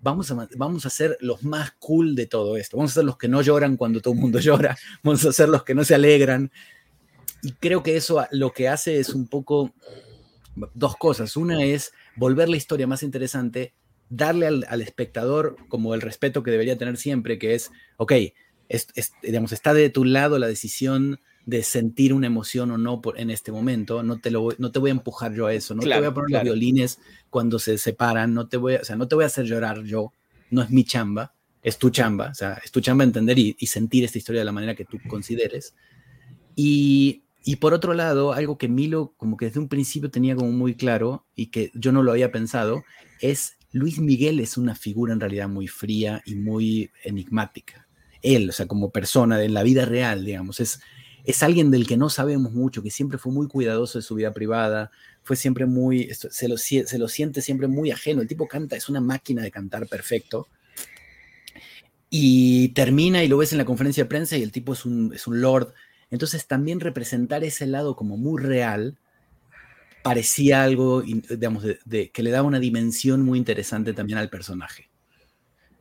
[0.00, 2.76] vamos a, vamos a ser los más cool de todo esto.
[2.76, 4.76] Vamos a ser los que no lloran cuando todo el mundo llora.
[5.02, 6.50] Vamos a ser los que no se alegran.
[7.42, 9.72] Y creo que eso lo que hace es un poco
[10.74, 11.36] dos cosas.
[11.36, 13.74] Una es volver la historia más interesante,
[14.08, 18.12] darle al, espectador como el respeto que debería tener siempre, que es, ok,
[19.22, 23.30] digamos, está de tu lado la decisión de sentir una emoción o no por, en
[23.30, 25.96] este momento, no te, lo, no te voy a empujar yo a eso, no te
[25.96, 26.98] voy a poner los violines
[27.30, 29.84] cuando se separan, no te voy a, o sea, no te voy a hacer llorar
[29.84, 30.12] yo,
[30.50, 33.66] no es mi chamba, es tu chamba, o sea, es tu chamba entender y, y
[33.66, 35.74] sentir esta historia de la manera que tú consideres.
[36.56, 40.50] Y y por otro lado, algo que Milo como que desde un principio tenía como
[40.50, 42.82] muy claro y que yo no lo había pensado,
[43.20, 47.86] es Luis Miguel es una figura en realidad muy fría y muy enigmática.
[48.20, 50.80] Él, o sea, como persona en la vida real, digamos, es,
[51.22, 54.32] es alguien del que no sabemos mucho, que siempre fue muy cuidadoso de su vida
[54.32, 54.90] privada,
[55.22, 58.22] fue siempre muy, se lo, se lo siente siempre muy ajeno.
[58.22, 60.48] El tipo canta, es una máquina de cantar perfecto.
[62.10, 65.12] Y termina y lo ves en la conferencia de prensa y el tipo es un,
[65.14, 65.72] es un lord
[66.10, 68.98] entonces también representar ese lado como muy real
[70.06, 74.88] parecía algo, digamos, de, que le daba una dimensión muy interesante también al personaje.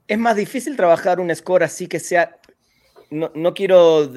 [0.08, 2.40] Es más difícil trabajar un score así que sea,
[3.12, 4.08] no, quiero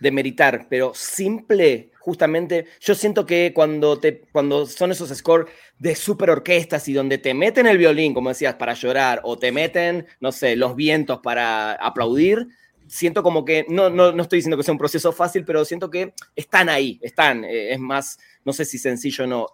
[0.00, 6.30] demeritar, pero simple, justamente, yo siento que cuando, te, cuando son esos scores de super
[6.30, 10.30] orquestas y donde te meten el violín, como decías, para llorar, o te meten, no
[10.30, 12.46] sé, los vientos para aplaudir,
[12.94, 15.90] siento como que, no, no, no, estoy diciendo que sea un proceso fácil, pero siento
[15.90, 17.44] que están ahí, están.
[17.44, 19.46] Eh, es más, no sé si sencillo o no.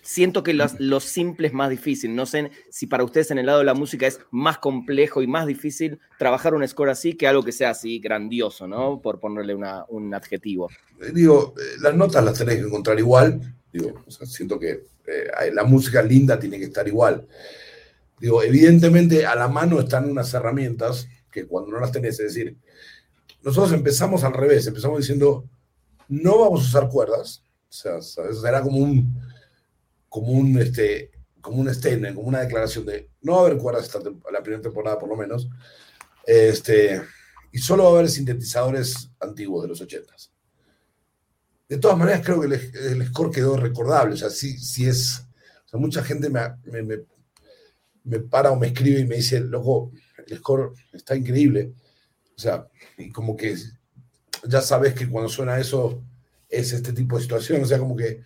[0.00, 2.14] Siento que lo simple es más difícil.
[2.14, 5.26] No sé si para ustedes en el lado de la música es más complejo y
[5.26, 9.00] más difícil trabajar un score así que algo que sea así grandioso, ¿no?
[9.00, 10.68] Por ponerle una, un adjetivo.
[11.00, 13.40] Eh, digo, eh, las notas las tenés que encontrar igual.
[13.72, 14.84] Digo, siento que
[15.52, 17.26] la música linda tiene que estar igual.
[18.20, 22.56] Digo, evidentemente a la mano están unas herramientas que cuando no las tenés, es decir,
[23.42, 25.44] nosotros empezamos al revés, empezamos diciendo,
[26.08, 29.20] no vamos a usar cuerdas, o sea, será como un,
[30.08, 33.86] como un, este, como un statement, como una declaración de, no va a haber cuerdas
[33.86, 33.98] esta
[34.32, 35.48] la primera temporada por lo menos,
[36.24, 37.02] este,
[37.50, 40.30] y solo va a haber sintetizadores antiguos de los ochentas.
[41.68, 45.26] De todas maneras, creo que el, score quedó recordable, o sea, sí, sí es,
[45.66, 47.04] o sea, mucha gente me, me,
[48.04, 49.90] me para o me escribe y me dice, loco,
[50.26, 51.72] el score está increíble.
[52.36, 52.66] O sea,
[52.98, 53.56] y como que
[54.44, 56.02] ya sabes que cuando suena eso
[56.48, 57.62] es este tipo de situación.
[57.62, 58.22] O sea, como que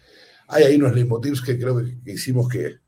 [0.49, 2.79] hay ahí unos leitmotivs que creo que, hicimos que,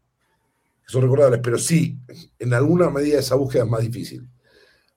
[0.86, 1.40] son recordables.
[1.42, 1.98] Pero sí,
[2.38, 4.28] en alguna medida esa búsqueda es más difícil.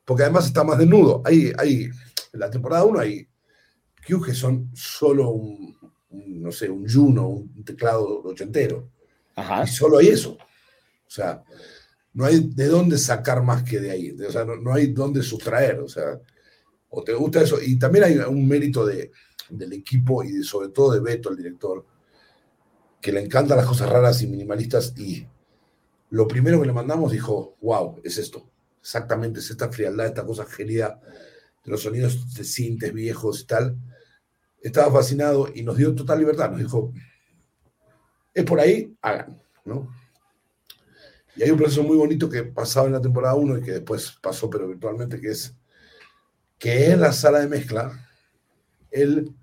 [0.05, 1.21] Porque además está más desnudo.
[1.25, 1.89] Hay, hay,
[2.33, 3.27] en la temporada 1 hay
[4.05, 5.77] cues que son solo un,
[6.09, 8.89] no sé, un Juno, un teclado ochentero.
[9.35, 9.63] Ajá.
[9.63, 10.33] Y solo hay eso.
[10.33, 11.43] O sea,
[12.13, 15.79] no hay de dónde sacar más que de ahí, o sea, no, hay dónde sustraer,
[15.79, 16.19] o sea,
[16.89, 17.57] o te gusta eso.
[17.61, 19.11] Y también hay un mérito de,
[19.49, 21.85] del equipo y sobre todo de Beto, el director,
[23.01, 25.27] que le encantan las cosas raras y minimalistas y
[26.11, 28.47] lo primero que le mandamos dijo, wow, es esto,
[28.79, 31.01] exactamente, es esta frialdad, esta cosa gélida
[31.65, 33.77] de los sonidos de cintes viejos y tal.
[34.61, 36.93] Estaba fascinado y nos dio total libertad, nos dijo,
[38.33, 39.89] es por ahí, hagan, ¿no?
[41.35, 44.17] Y hay un proceso muy bonito que pasaba en la temporada 1 y que después
[44.21, 45.55] pasó, pero virtualmente, que es
[46.59, 48.07] que en la sala de mezcla
[48.91, 49.33] él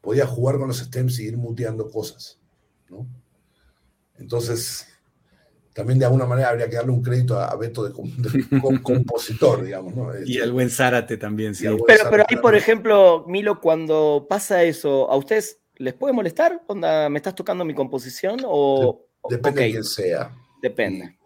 [0.00, 2.38] podía jugar con los stems y ir muteando cosas,
[2.88, 3.06] ¿no?
[4.18, 4.86] Entonces,
[5.72, 7.92] también de alguna manera habría que darle un crédito a, Beto de,
[8.82, 9.96] compositor, digamos.
[9.96, 10.10] ¿no?
[10.24, 11.66] y al buen Zárate también, sí.
[11.86, 16.62] Pero, pero ahí, por ejemplo, Milo, cuando pasa eso, ¿a ustedes les puede molestar?
[16.66, 18.40] Onda, ¿Me estás tocando mi composición?
[18.44, 20.34] O, Depende de quién sea.
[20.60, 21.18] Depende.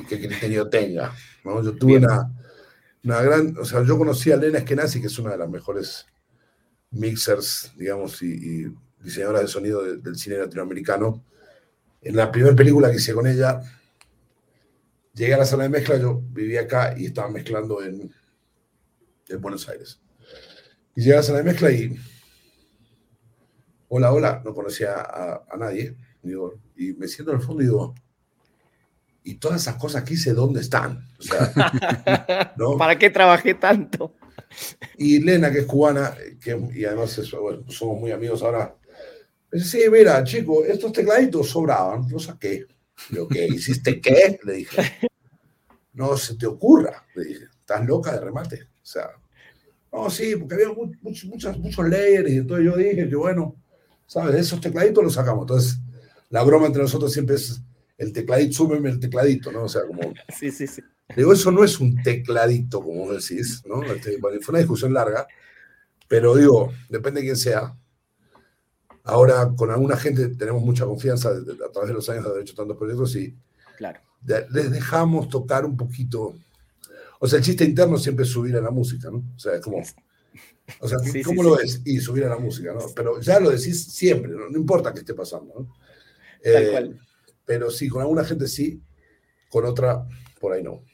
[0.00, 1.14] Y, qué criterio tenga.
[1.44, 2.30] Yo tuve una,
[3.04, 3.56] una, gran.
[3.58, 6.06] O sea, yo conocí a Lena Eskenazi, que es una de las mejores
[6.90, 11.24] mixers, digamos, y, diseñadoras de sonido del cine latinoamericano.
[12.02, 13.60] En la primera película que hice con ella,
[15.14, 18.12] llegué a la sala de mezcla, yo vivía acá y estaba mezclando en,
[19.28, 20.00] en Buenos Aires.
[20.94, 21.96] Y llegué a la sala de mezcla y.
[23.88, 25.96] Hola, hola, no conocía a, nadie.
[26.76, 27.94] y me siento en el fondo y digo,
[29.22, 31.06] y todas esas cosas que hice, ¿dónde están?
[31.18, 31.52] O sea,
[32.78, 34.14] ¿Para qué trabajé tanto?
[34.96, 37.20] Y Lena, que es cubana, que, y además
[37.68, 38.74] somos muy amigos ahora,
[39.52, 42.66] dice, sí, mira, chico, estos tecladitos sobraban, los saqué.
[43.10, 43.46] Yo, ¿qué?
[43.46, 44.38] ¿Hiciste qué?
[44.44, 44.82] Le dije.
[45.92, 47.44] No se te ocurra, le dije.
[47.44, 48.62] Estás loca de remate.
[48.62, 49.10] O sea,
[49.92, 53.56] no, sí, porque había muchos, muchos, muchos layers y entonces yo dije que, bueno,
[54.06, 54.34] ¿sabes?
[54.36, 55.42] Esos tecladitos los sacamos.
[55.42, 55.78] Entonces,
[56.30, 57.60] la broma entre nosotros siempre es
[58.00, 59.64] el tecladito, súmeme el tecladito, ¿no?
[59.64, 60.00] O sea, como...
[60.38, 60.82] Sí, sí, sí.
[61.14, 63.82] Digo, eso no es un tecladito, como decís, ¿no?
[63.82, 65.26] Este, fue una discusión larga,
[66.08, 67.76] pero digo, depende de quién sea.
[69.04, 72.54] Ahora, con alguna gente tenemos mucha confianza a través de los años de haber hecho
[72.54, 73.36] tantos proyectos y
[73.76, 74.00] claro.
[74.24, 76.36] les dejamos tocar un poquito.
[77.18, 79.18] O sea, el chiste interno siempre es subir a la música, ¿no?
[79.34, 79.82] O sea, es como...
[80.80, 81.82] O sea, ¿cómo lo ves?
[81.84, 82.80] Y subir a la música, ¿no?
[82.94, 85.74] Pero ya lo decís siempre, no, importa qué esté pasando, ¿no?
[86.42, 87.00] Tal eh, cual
[87.50, 88.80] pero sí, con alguna gente sí,
[89.48, 90.06] con otra
[90.38, 90.84] por ahí no.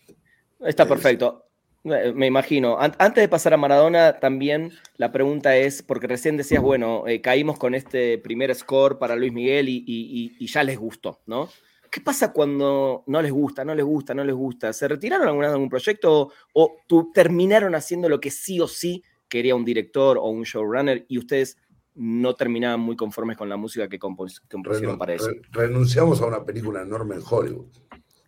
[0.59, 1.45] Está eh, perfecto.
[1.85, 2.79] Me imagino.
[2.81, 7.59] Antes de pasar a Maradona, también la pregunta es, porque recién decías, bueno, eh, caímos
[7.59, 11.51] con este primer score para Luis Miguel y, ya les gustó, ¿no?
[11.91, 14.73] ¿Qué pasa cuando no les gusta, no les gusta, no les gusta?
[14.73, 19.05] ¿Se retiraron alguna de algún proyecto o, o terminaron haciendo lo que sí o sí
[19.29, 21.59] quería un director o un showrunner y ustedes
[21.97, 25.31] no terminaban muy conformes con la música que compusieron para eso.
[25.51, 27.67] renunciamos a una película enorme en Hollywood.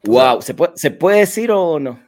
[0.05, 2.01] Wow, ¿se puede, ¿se puede decir o no?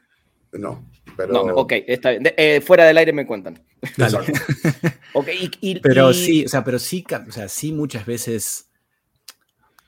[0.53, 1.33] No, pero.
[1.33, 2.33] No, ok, está bien.
[2.37, 3.62] Eh, fuera del aire me cuentan.
[5.14, 5.51] okay,
[5.83, 8.70] pero sí, o sea, pero sí, o sea, sí muchas veces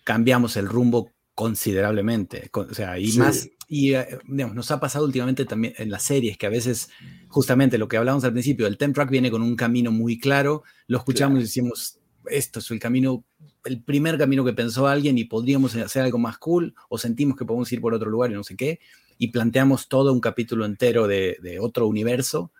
[0.04, 2.50] cambiamos el rumbo considerablemente.
[2.52, 6.36] O sea, y más, y eh, digamos, nos ha pasado últimamente también en las series
[6.36, 6.90] que a veces,
[7.28, 10.62] justamente lo que hablábamos al principio, el temp track viene con un camino muy claro,
[10.88, 13.24] lo escuchamos y decimos, esto es el camino,
[13.64, 17.46] el primer camino que pensó alguien y podríamos hacer algo más cool, o sentimos que
[17.46, 18.78] podemos ir por otro lugar y no sé qué,
[19.16, 22.52] y planteamos todo un capítulo entero de, de otro universo.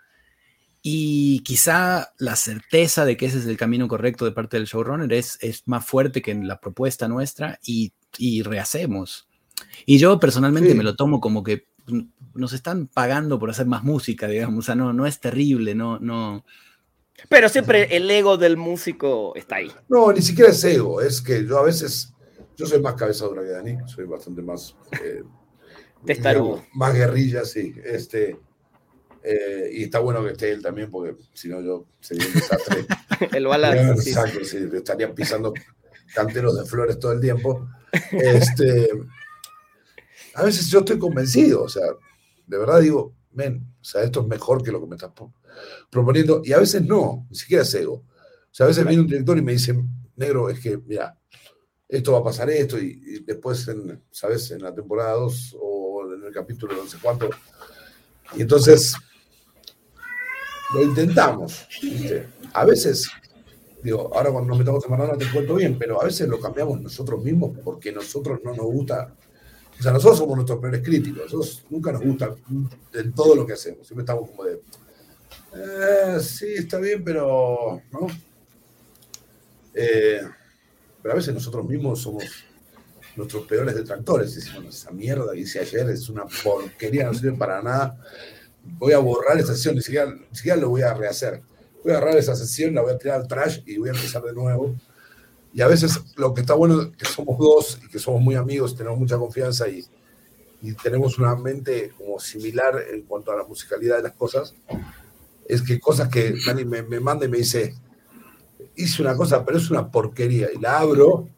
[0.80, 5.12] Y quizá la certeza de que ese es el camino correcto de parte del showrunner
[5.12, 9.28] es, es más fuerte que en la propuesta nuestra y, y rehacemos.
[9.86, 11.66] Y yo personalmente me lo tomo como que
[12.34, 15.98] nos están pagando por hacer más música, digamos, o sea, no, no es terrible, no,
[15.98, 16.44] no.
[17.28, 19.70] Pero siempre el ego del músico está ahí.
[19.88, 22.12] No, ni siquiera es ego, es que yo a veces,
[22.56, 24.76] yo soy más cabeza dura que Dani, soy bastante más...
[24.92, 25.22] Eh,
[26.06, 26.64] Testarudo.
[26.74, 27.74] Más guerrilla, sí.
[27.84, 28.36] Este,
[29.22, 32.86] eh, y está bueno que esté él también, porque si no yo sería un desastre.
[33.32, 34.10] el balance.
[34.10, 35.54] Exacto, sí, estarían pisando
[36.14, 37.68] canteros de flores todo el tiempo.
[38.10, 38.88] Este,
[40.34, 41.84] a veces yo estoy convencido, o sea,
[42.46, 45.12] de verdad digo, men, o sea, esto es mejor que lo que me estás
[45.90, 47.94] proponiendo, y a veces no, ni siquiera es ego.
[47.94, 49.74] O sea, a veces viene un director y me dice,
[50.16, 51.18] negro, es que, mira,
[51.88, 54.50] esto va a pasar esto, y, después, en, ¿sabes?
[54.50, 57.30] En la temporada 2 o en el capítulo no sé cuánto.
[58.36, 58.94] Y entonces,
[60.72, 61.66] lo intentamos.
[62.54, 63.10] A veces,
[63.82, 66.80] digo, ahora cuando nos metamos en Maradona te cuento bien, pero a veces lo cambiamos
[66.80, 69.14] nosotros mismos porque nosotros no nos gusta
[69.82, 72.32] o sea, nosotros somos nuestros peores críticos, nosotros nunca nos gusta
[72.94, 74.60] en todo lo que hacemos, siempre estamos como de,
[75.56, 78.06] eh, sí, está bien, pero, ¿no?
[79.74, 80.20] Eh,
[81.02, 82.22] pero a veces nosotros mismos somos
[83.16, 87.60] nuestros peores detractores, decimos, esa mierda que hice ayer es una porquería, no sirve para
[87.60, 87.98] nada,
[88.62, 91.42] voy a borrar esa sesión, ni siquiera, ni siquiera lo voy a rehacer,
[91.82, 94.22] voy a agarrar esa sesión, la voy a tirar al trash y voy a empezar
[94.22, 94.76] de nuevo
[95.54, 98.36] y a veces lo que está bueno es que somos dos y que somos muy
[98.36, 99.84] amigos, tenemos mucha confianza y,
[100.62, 104.54] y tenemos una mente como similar en cuanto a la musicalidad de las cosas.
[105.46, 107.74] Es que cosas que Dani me, me manda y me dice,
[108.76, 110.48] hice una cosa, pero es una porquería.
[110.54, 111.28] Y la abro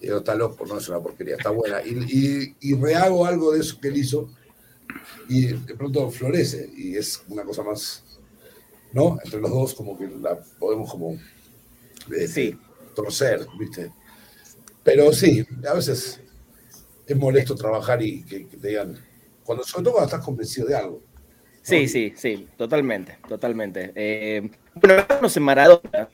[0.00, 1.82] y digo, está loco, no es una porquería, está buena.
[1.82, 4.28] Y, y, y, rehago algo de eso que él hizo
[5.28, 8.04] y de pronto florece y es una cosa más,
[8.92, 9.18] ¿no?
[9.24, 11.18] Entre los dos como que la podemos como...
[12.28, 12.56] sí
[12.94, 13.90] torcer, ¿viste?
[14.82, 16.20] Pero sí, a veces
[17.06, 18.98] es molesto trabajar y que, te digan,
[19.42, 21.02] cuando, sobre todo cuando estás convencido de algo.
[21.64, 23.90] Sí, sí, sí, totalmente, totalmente.
[23.94, 26.08] Eh, bueno, estamos en Maradona.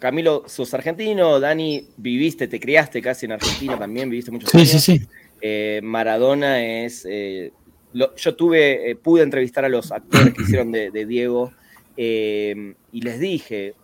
[0.00, 4.68] Camilo, sos argentino, Dani, viviste, te criaste casi en Argentina también, viviste muchos años.
[4.68, 5.06] Sí, sí, sí.
[5.40, 7.06] Eh, Maradona es.
[7.08, 7.52] Eh,
[7.92, 11.52] yo tuve, pude entrevistar a los actores que hicieron de, Diego
[11.96, 13.74] y les dije,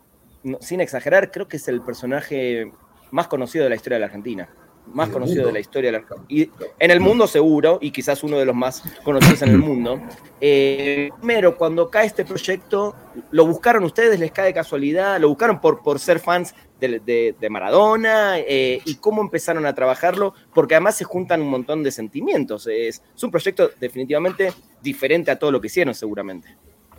[0.60, 2.72] sin exagerar, creo que es el personaje
[3.10, 4.48] más conocido de la historia de la Argentina
[4.92, 8.38] más conocido de la historia de la y en el mundo seguro y quizás uno
[8.38, 10.00] de los más conocidos en el mundo.
[10.40, 12.94] Eh, primero, cuando cae este proyecto,
[13.30, 14.18] ¿lo buscaron ustedes?
[14.18, 15.20] ¿Les cae de casualidad?
[15.20, 18.38] ¿Lo buscaron por, por ser fans de, Maradona?
[18.38, 20.34] Eh, ¿Y cómo empezaron a trabajarlo?
[20.54, 22.66] Porque además se juntan un montón de sentimientos.
[22.66, 26.56] Es, es un proyecto definitivamente diferente a todo lo que hicieron seguramente.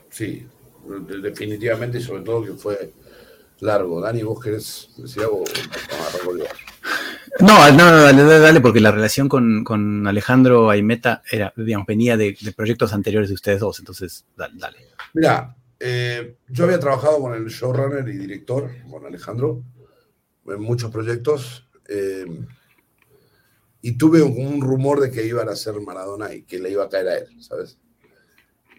[0.09, 0.47] Sí,
[1.21, 2.91] definitivamente, sobre todo que fue
[3.59, 4.01] largo.
[4.01, 5.43] Dani, vos querés decir algo.
[7.39, 12.93] No, no, dale, dale, porque la relación con, Alejandro Aimeta era, digamos, venía de, proyectos
[12.93, 14.77] anteriores de ustedes dos, entonces dale.
[15.13, 19.63] Mira, eh, yo había trabajado con el showrunner y director, con Alejandro,
[20.47, 22.25] en muchos proyectos, eh,
[23.81, 26.89] y tuve un, rumor de que iban a hacer Maradona y que le iba a
[26.89, 27.77] caer a él, ¿sabes?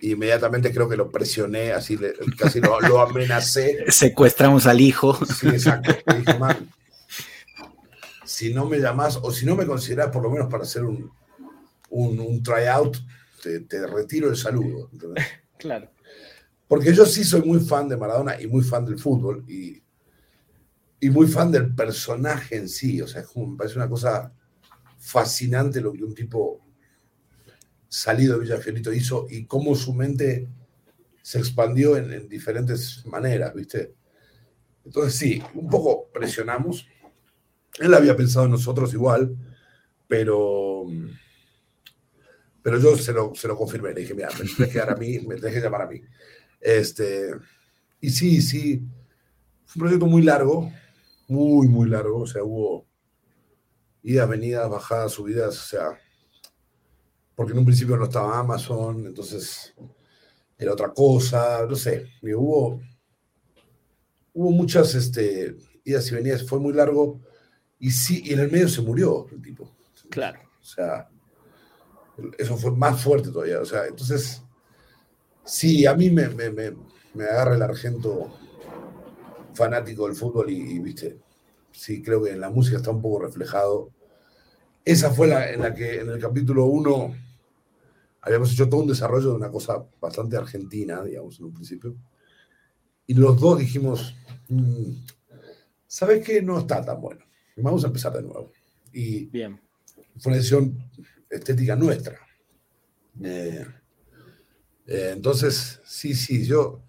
[0.02, 1.98] Inmediatamente creo que lo presioné, así
[2.36, 3.84] casi lo, amenacé.
[3.88, 5.18] Secuestramos al hijo.
[5.26, 5.96] Sí, exacto.
[8.24, 11.10] si no me llamas o si no me consideras por lo menos para hacer un,
[11.90, 12.98] un, tryout,
[13.42, 14.90] te, retiro el saludo.
[15.58, 15.90] Claro.
[16.68, 19.82] Porque yo sí soy muy fan de Maradona y muy fan del fútbol y,
[21.00, 23.02] y muy fan del personaje en sí.
[23.02, 24.32] O sea, me parece una cosa
[25.00, 26.60] fascinante lo que un tipo
[27.88, 30.48] salido de Villafiorito hizo y cómo su mente
[31.22, 33.94] se expandió en, diferentes maneras, ¿viste?
[34.84, 36.86] Entonces sí, un poco presionamos.
[37.78, 39.36] Él había pensado en nosotros igual,
[40.06, 40.86] pero,
[42.62, 43.92] pero yo se lo, se lo confirmé.
[43.92, 46.00] Le dije, mira, me tenés que a mí, me tenés que llamar a mí.
[46.60, 47.30] Este,
[48.00, 48.82] y sí, sí,
[49.66, 50.72] fue un proyecto muy largo,
[51.28, 52.20] muy, muy largo.
[52.20, 52.86] O sea, hubo
[54.02, 55.98] idas, venidas, bajadas, subidas, o sea,
[57.38, 59.72] porque en un principio no estaba Amazon, entonces
[60.58, 62.80] era otra cosa, no sé, hubo,
[64.32, 67.20] hubo muchas este, idas y venidas, fue muy largo,
[67.78, 69.70] y sí, y en el medio se murió el tipo.
[70.10, 70.40] Claro.
[70.60, 71.08] O sea,
[72.36, 74.42] eso fue más fuerte todavía, o sea, entonces,
[75.44, 78.36] sí, a mí me, me, me, agarra el argento
[79.54, 81.20] fanático del fútbol y, viste,
[81.70, 83.90] sí, creo que en la música está un poco reflejado.
[84.84, 87.27] Esa fue la en la que en el capítulo 1
[88.28, 91.96] habíamos hecho todo un desarrollo de una cosa bastante argentina, digamos, en un principio.
[93.06, 94.14] Y los dos dijimos,
[94.48, 94.92] mm,
[95.86, 96.42] ¿sabes qué?
[96.42, 97.24] No está tan bueno.
[97.56, 98.52] Vamos a empezar de nuevo.
[98.92, 99.58] Y Bien.
[100.18, 100.78] fue una decisión
[101.30, 102.18] estética nuestra.
[103.22, 103.66] Eh,
[104.86, 106.82] eh, entonces, sí, sí, yo,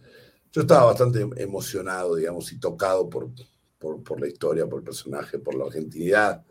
[0.52, 3.30] yo estaba bastante emocionado, digamos, y tocado por,
[3.78, 6.46] por, por la historia, por el personaje, por la argentinidad.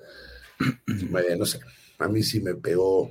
[1.38, 1.60] no sé,
[1.98, 3.10] a mí sí me pegó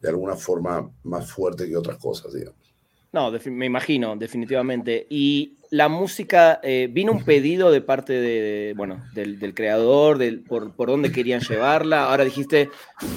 [0.00, 2.68] de alguna forma más fuerte que otras cosas, digamos.
[3.10, 5.06] No, me imagino, definitivamente.
[5.08, 10.74] Y la música, eh, vino un pedido de parte de, bueno, del, creador, del, por,
[10.74, 12.10] por, dónde querían llevarla.
[12.10, 12.68] Ahora dijiste,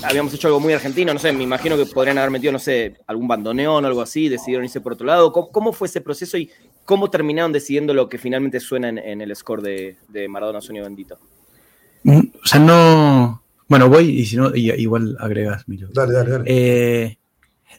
[0.03, 2.95] habíamos hecho algo muy argentino, no sé, me imagino que podrían haber metido, no sé,
[3.05, 5.33] algún bandoneón o algo así, decidieron irse por otro lado.
[5.33, 6.49] ¿Cómo, fue ese proceso y
[6.85, 11.19] cómo terminaron decidiendo lo que finalmente suena en, el score de, de Maradona Sueño Bendito?
[12.03, 13.40] Mm, o sea, no,
[13.71, 15.87] bueno, voy y si no, igual agregas, Milo.
[15.93, 16.43] Dale, dale, dale.
[16.45, 17.17] Eh,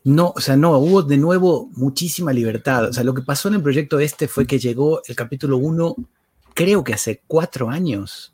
[0.04, 2.88] no, o sea, no, hubo de nuevo muchísima libertad.
[2.88, 5.94] O sea, lo que pasó en el proyecto este fue que llegó el capítulo 1,
[6.54, 8.32] creo que hace cuatro años.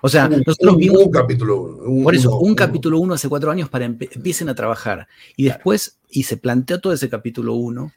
[0.00, 1.02] O sea, nosotros vimos.
[1.02, 2.04] Un capítulo 1.
[2.04, 5.06] Por eso, un capítulo 1 hace cuatro años para que empiecen a trabajar.
[5.36, 7.92] Y después, y se planteó todo ese capítulo 1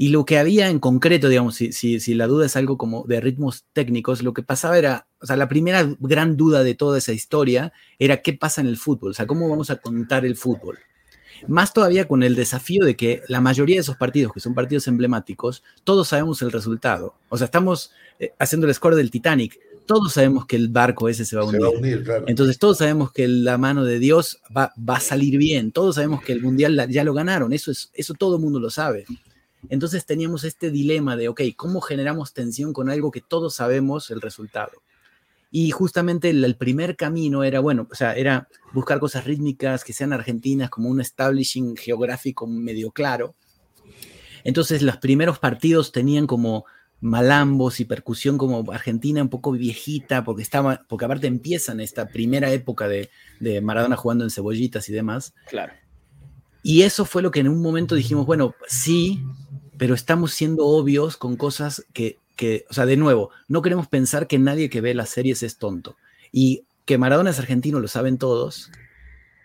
[0.00, 3.20] y lo que había en concreto, digamos, si, si, la duda es algo como de
[3.20, 7.12] ritmos técnicos, lo que pasaba era, o sea, la primera gran duda de toda esa
[7.12, 10.78] historia era qué pasa en el fútbol, o sea, cómo vamos a contar el fútbol.
[11.48, 14.86] Más todavía con el desafío de que la mayoría de esos partidos, que son partidos
[14.86, 17.14] emblemáticos, todos sabemos el resultado.
[17.28, 17.90] O sea, estamos
[18.20, 21.46] eh, haciendo el score del Titanic, todos sabemos que el barco ese se va a
[21.46, 22.04] unir.
[22.28, 26.22] Entonces todos sabemos que la mano de Dios va, va, a salir bien, todos sabemos
[26.22, 29.04] que el Mundial ya lo ganaron, eso, es, eso todo el mundo lo sabe.
[29.68, 34.20] Entonces teníamos este dilema de, ok, ¿cómo generamos tensión con algo que todos sabemos el
[34.20, 34.82] resultado?
[35.50, 40.12] Y justamente el, primer camino era, bueno, o sea, era buscar cosas rítmicas que sean
[40.12, 43.34] argentinas, como un establishing geográfico medio claro.
[44.44, 46.66] Entonces los primeros partidos tenían como
[47.00, 52.50] malambos y percusión como argentina un poco viejita, porque estaba, porque aparte empiezan esta primera
[52.52, 53.08] época de,
[53.40, 55.32] de Maradona jugando en cebollitas y demás.
[55.48, 55.72] Claro.
[56.62, 59.22] Y eso fue lo que en un momento dijimos, bueno, sí,
[59.78, 64.26] pero estamos siendo obvios con cosas que, que, o sea, de nuevo, no queremos pensar
[64.26, 65.96] que nadie que ve las series es tonto.
[66.30, 68.70] Y que Maradona es argentino lo saben todos.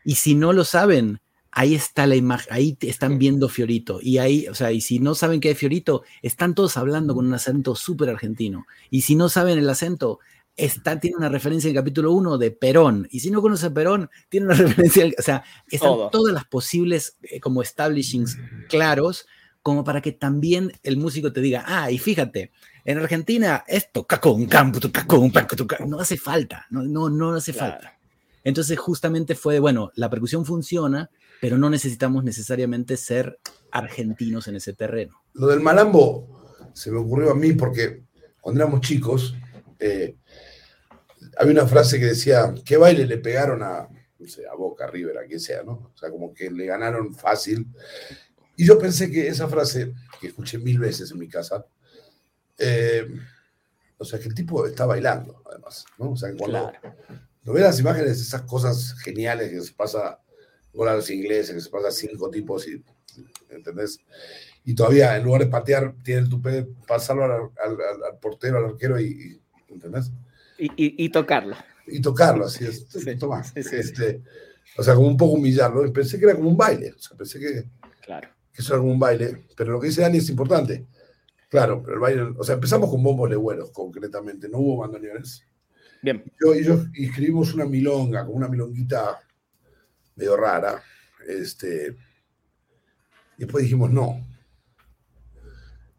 [0.04, 1.20] Y si no lo saben,
[1.52, 4.00] ahí está la imagen, ahí están viendo Fiorito.
[4.02, 7.28] Y ahí, o sea, y si no saben qué es Fiorito, están todos hablando con
[7.28, 8.66] un acento súper argentino.
[8.90, 10.20] Y si no saben el acento,
[10.56, 13.08] está, tiene una referencia en el capítulo 1 de Perón.
[13.12, 17.18] Y si no conoce a Perón, tiene una referencia, o sea, están todas las posibles
[17.24, 18.38] eh, como establishings
[18.70, 19.28] claros,
[19.64, 22.52] como para que también el músico te diga, ah, y fíjate,
[22.86, 24.06] en Argentina esto,
[25.88, 27.98] no hace falta, no, no, no hace falta.
[28.44, 31.10] Entonces justamente fue, bueno, la percusión funciona,
[31.40, 33.40] pero no necesitamos necesariamente ser
[33.72, 35.24] argentinos en ese terreno.
[35.34, 36.28] Lo del malambo
[36.74, 38.04] se me ocurrió a mí porque
[38.42, 39.34] cuando éramos chicos,
[39.80, 40.18] eh,
[41.38, 43.88] había una frase que decía, ¿qué baile le pegaron a,
[44.20, 45.92] no sé, a Boca, River, a quien sea, ¿no?
[45.94, 47.68] O sea, como que le ganaron fácil.
[48.56, 51.66] Y yo pensé que esa frase, que escuché mil veces en mi casa,
[52.58, 53.08] eh,
[53.98, 56.12] o sea, que el tipo está bailando, además, ¿no?
[56.12, 56.72] O sea, cuando
[57.44, 60.20] no ves las imágenes, esas cosas geniales que se pasa
[60.74, 62.84] con los ingleses, que se pasa cinco tipos y,
[63.50, 64.00] ¿entendés?
[64.66, 69.00] Y todavía, en lugar de patear, tiene el tupé de pasarlo al, portero, al arquero
[69.00, 70.12] y, ¿entendés?
[70.58, 71.56] Y, tocarlo.
[71.88, 72.88] Y tocarlo, así es.
[73.20, 74.22] Toma, este,
[74.78, 75.92] o sea, como un poco humillarlo.
[75.92, 76.94] Pensé que era como un baile.
[76.94, 77.66] O sea, pensé que,
[78.02, 78.30] claro.
[78.54, 79.48] Que eso era como un baile.
[79.58, 80.88] Pero lo que dice Dani es importante.
[81.50, 84.48] Claro, pero el baile, o sea, empezamos con bombos legüeros, concretamente.
[84.48, 85.44] No hubo bandoneones.
[86.02, 86.24] Bien.
[86.40, 89.20] Yo y yo escribimos una milonga, como una milonguita
[90.16, 90.82] medio rara.
[91.28, 91.96] Este,
[93.38, 94.26] y después dijimos, no.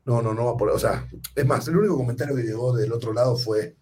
[0.04, 0.70] No, no, no va por.
[0.70, 3.76] O sea, es más, el único comentario que llegó del otro lado fue: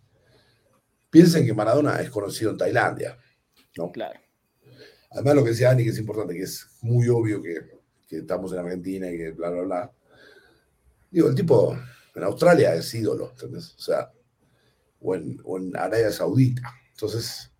[1.10, 3.18] piensen que Maradona es conocido en Tailandia.
[3.76, 3.90] ¿no?
[3.90, 4.20] Claro.
[5.10, 7.81] Además, lo que decía Dani, que es importante, que es muy obvio que,
[8.18, 9.92] estamos en Argentina y que bla, bla, bla.
[11.10, 11.76] Digo, el tipo
[12.14, 13.74] en Australia es ídolo, ¿entendés?
[13.78, 14.10] O sea,
[15.00, 16.62] o en, o en Arabia Saudita.
[16.90, 17.50] Entonces,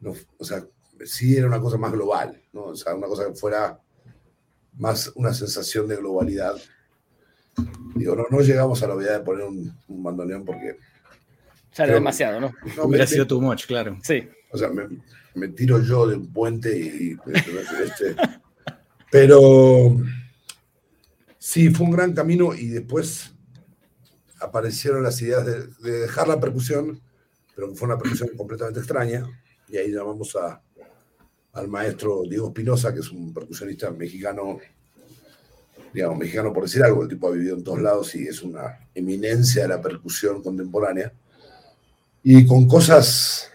[0.00, 0.66] no, o sea,
[1.04, 2.64] sí era una cosa más global, ¿no?
[2.64, 3.80] O sea, una cosa que fuera
[4.74, 6.54] más una sensación de globalidad.
[7.94, 10.76] Digo, no, no llegamos a la obviedad de poner un, un bandoneón porque...
[11.72, 12.52] Sale demasiado, ¿no?
[12.76, 13.98] no Hubiera sido too much, claro.
[14.02, 14.28] Sí.
[14.50, 14.88] O sea, me,
[15.34, 17.16] me tiro yo de un puente y...
[17.82, 18.16] Este,
[19.18, 19.96] pero
[21.38, 23.32] sí, fue un gran camino y después
[24.40, 27.00] aparecieron las ideas de, de dejar la percusión,
[27.54, 29.26] pero fue una percusión completamente extraña,
[29.70, 30.60] y ahí llamamos a,
[31.54, 34.58] al maestro Diego Espinosa, que es un percusionista mexicano,
[35.94, 38.86] digamos, mexicano por decir algo, el tipo ha vivido en todos lados y es una
[38.94, 41.10] eminencia de la percusión contemporánea,
[42.22, 43.50] y con cosas,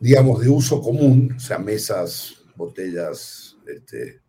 [0.00, 4.20] digamos, de uso común, o sea, mesas, botellas, este,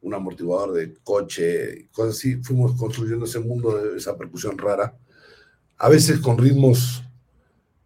[0.00, 4.96] un amortiguador de coche, cosas así, fuimos construyendo ese mundo de esa percusión rara,
[5.78, 7.02] a veces con ritmos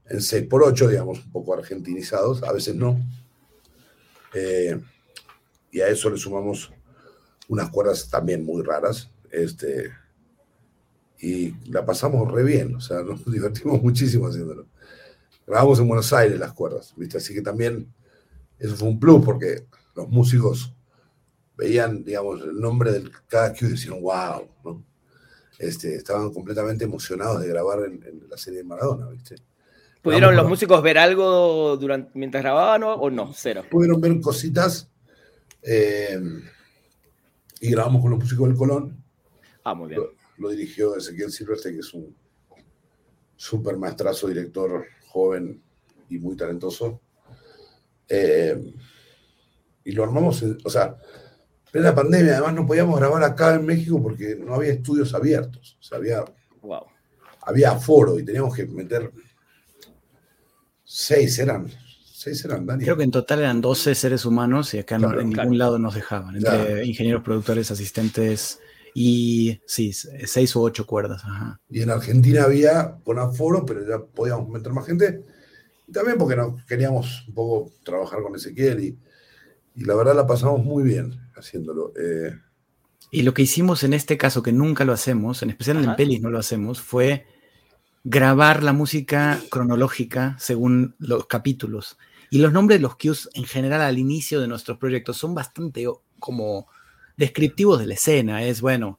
[0.07, 2.99] en 6x8, digamos, un poco argentinizados, a veces no.
[4.35, 4.81] Eh,
[5.71, 6.73] y a eso le sumamos
[7.49, 9.11] unas cuerdas también muy raras.
[9.31, 9.91] Este,
[11.21, 14.67] y la pasamos re bien, o sea, nos divertimos muchísimo haciéndolo.
[15.47, 17.19] Grabamos en Buenos Aires las cuerdas, ¿viste?
[17.19, 17.93] Así que también
[18.59, 19.67] eso fue un plus porque
[19.99, 20.73] los músicos
[21.57, 24.85] veían, digamos, el nombre de cada cue y decían, wow, ¿no?
[25.59, 29.35] Este, estaban completamente emocionados de grabar en, en la serie de Maradona, ¿viste?
[30.01, 33.33] ¿Pudieron los músicos ver algo durante, mientras grababan o, no?
[33.35, 33.65] Cero.
[33.69, 34.89] Pudieron ver cositas
[35.63, 36.21] eh,
[37.61, 39.05] y grabamos con los músicos del Colón.
[39.65, 40.03] Ah, muy bien.
[40.37, 42.15] Lo, dirigió Ezequiel Silvestre, que es un
[43.35, 45.61] súper maestrazo, director joven
[46.09, 47.01] y muy talentoso.
[48.09, 48.73] Eh,
[49.89, 50.97] y lo armamos, o sea,
[51.73, 55.79] en la pandemia además no podíamos grabar acá en México porque no había estudios abiertos.
[55.81, 56.25] O sea, había,
[56.61, 56.85] wow.
[57.41, 59.11] había aforo y teníamos que meter
[60.85, 61.69] Seis eran.
[62.05, 62.85] Seis eran, Dani.
[62.85, 66.37] Creo que en total eran 12 seres humanos y acá en ningún lado nos dejaban.
[66.37, 68.61] Entre ingenieros, productores, asistentes
[68.95, 71.23] y sí, seis u ocho cuerdas.
[71.71, 75.25] Y en Argentina había con aforo, pero ya podíamos meter más gente.
[75.87, 78.99] Y también porque no, queríamos un poco trabajar con Ezequiel y,
[79.79, 81.93] y la verdad la pasamos muy bien haciéndolo.
[81.97, 82.35] Eh.
[83.13, 86.21] y lo que hicimos en este caso, que nunca lo hacemos, en especial en Pelis
[86.21, 87.27] no lo hacemos, fue
[88.03, 91.97] grabar la música cronológica según los capítulos.
[92.29, 95.87] Y los nombres de los cues en general al inicio de nuestros proyectos son bastante
[96.19, 96.67] como
[97.17, 98.43] descriptivos de la escena.
[98.43, 98.99] Es bueno,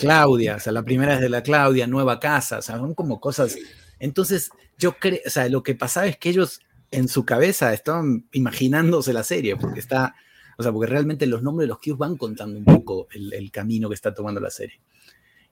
[0.00, 3.20] Claudia, o sea, la primera es de la Claudia, nueva casa, o sea, son como
[3.20, 3.56] cosas.
[4.00, 6.60] Entonces, yo creo, o sea, lo que pasaba es que ellos
[6.96, 10.14] en su cabeza estaban imaginándose la serie, porque está,
[10.56, 13.90] o sea, porque realmente los nombres de los cubes van contando un poco el, camino
[13.90, 14.80] que está tomando la serie.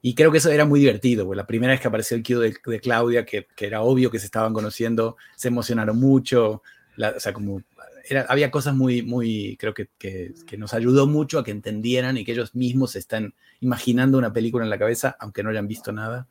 [0.00, 2.54] Y creo que eso era muy divertido, porque la primera vez que apareció el cue
[2.72, 6.62] de, Claudia, que, era obvio que se estaban conociendo, se emocionaron mucho,
[6.96, 7.62] o sea, como
[8.08, 12.24] era, había cosas muy, muy, creo que, que, nos ayudó mucho a que entendieran y
[12.24, 16.26] que ellos mismos están imaginando una película en la cabeza, aunque no hayan visto nada.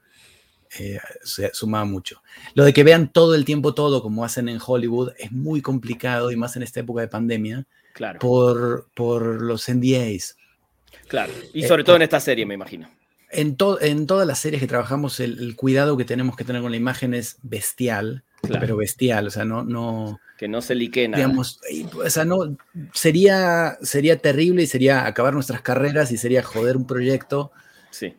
[0.79, 0.99] Eh,
[1.53, 2.21] sumaba mucho.
[2.55, 6.31] Lo de que vean todo el tiempo todo como hacen en Hollywood es muy complicado
[6.31, 8.19] y más en esta época de pandemia claro.
[8.19, 10.37] por, por los NDAs.
[11.07, 12.89] Claro, y sobre todo en esta serie, me imagino.
[13.29, 16.77] En, en todas las series que trabajamos, el, cuidado que tenemos que tener con la
[16.77, 19.63] imagen es bestial, pero bestial, o sea, no...
[19.63, 21.23] no que no se lique nada.
[21.23, 21.61] Digamos,
[21.93, 22.57] o sea, no,
[22.93, 27.51] sería, sería terrible y sería acabar nuestras carreras y sería joder un proyecto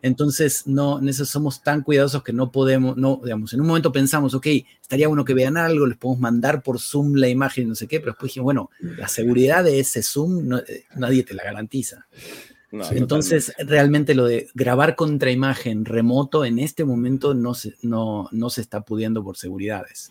[0.03, 3.93] entonces, no, en eso somos tan cuidadosos que no podemos, no, digamos, en un momento
[3.93, 4.47] pensamos, ok,
[4.81, 8.01] estaría bueno que vean algo, les podemos mandar por Zoom la imagen, no sé qué,
[8.01, 12.07] pero después dijimos, bueno, la seguridad de ese Zoom eh, nadie te la garantiza.
[12.91, 18.51] Entonces, realmente lo de grabar contra imagen remoto en este momento no se, no, no
[18.51, 20.11] se está pudiendo por seguridades.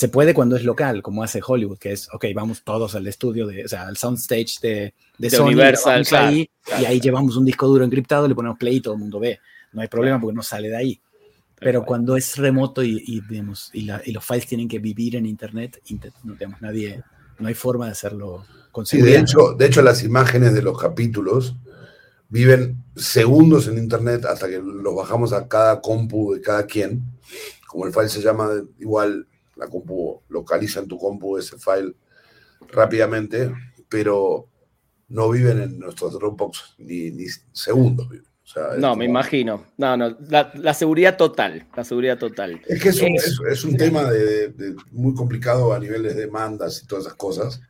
[0.00, 3.46] Se puede cuando es local, como hace Hollywood, que es, ok, vamos todos al estudio,
[3.46, 6.48] de, o sea, al soundstage de, de, Sony, Universal, ahí,
[6.80, 9.40] y ahí llevamos un disco duro encriptado, le ponemos play y todo el mundo ve.
[9.74, 11.00] No hay problema porque no sale de ahí.
[11.58, 15.26] Pero cuando es remoto y, y, digamos, y, y, los files tienen que vivir en
[15.26, 15.82] Internet,
[16.24, 17.02] no tenemos nadie,
[17.38, 19.18] no hay forma de hacerlo con seguridad.
[19.18, 21.56] de, hecho, de hecho, las imágenes de los capítulos
[22.30, 27.02] viven segundos en Internet hasta que los bajamos a cada compu de cada quien.
[27.66, 28.48] Como el file se llama
[28.78, 29.26] igual
[29.60, 31.94] la compu localiza en tu compu ese file
[32.68, 33.52] rápidamente,
[33.88, 34.48] pero
[35.08, 38.08] no viven en nuestro Dropbox ni, ni segundos.
[38.78, 39.66] no, me imagino.
[39.76, 42.60] No, no, la, seguridad total, la seguridad total.
[42.66, 43.16] Es que es un,
[43.50, 47.60] es, un tema de, muy complicado a nivel de demandas y todas esas cosas.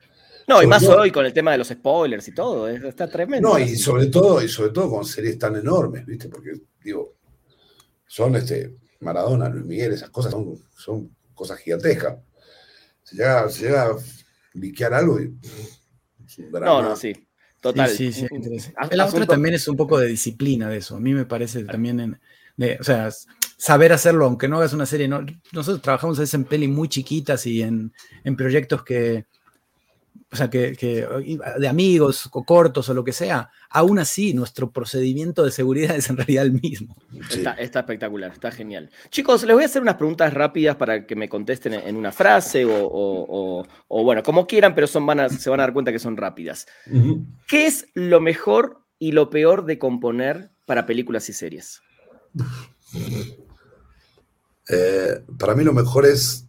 [0.47, 3.51] No, y más hoy con el tema de los spoilers y todo, está tremendo.
[3.51, 6.29] No, y sobre todo, y sobre todo con series tan enormes, ¿viste?
[6.29, 7.15] Porque, digo,
[8.07, 11.11] son este Maradona, Luis Miguel, esas cosas son, son
[11.41, 12.19] cosas gigantescas.
[13.03, 13.97] Se llega, se llega a
[14.53, 15.35] liquear algo y.
[16.53, 17.27] No, no, sí.
[17.61, 17.89] Total.
[17.89, 18.27] Sí, sí,
[18.59, 20.97] sí La otra también es un poco de disciplina de eso.
[20.97, 22.21] A mí me parece también en,
[22.57, 23.11] de, o sea,
[23.57, 25.09] saber hacerlo, aunque no hagas una serie.
[25.09, 29.25] No, nosotros trabajamos a veces en peli muy chiquitas y en, en proyectos que,
[30.33, 30.77] o sea, que,
[31.59, 36.09] de amigos o cortos o lo que sea, aún así nuestro procedimiento de seguridad es
[36.09, 36.97] en realidad el mismo.
[37.31, 38.91] Está, espectacular, está genial.
[39.11, 42.65] Chicos, les voy a hacer unas preguntas rápidas para que me contesten en una frase
[42.67, 46.67] o, bueno, como quieran, pero son, van se van a dar cuenta que son rápidas.
[47.49, 51.81] ¿Qué es lo mejor y lo peor de componer para películas y series?
[54.69, 56.47] Eh, para mí lo mejor es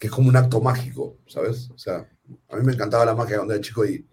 [0.00, 1.68] que es como un acto mágico, ¿sabes?
[1.74, 2.08] O sea,
[2.48, 4.08] a mí me encantaba la magia cuando era chico y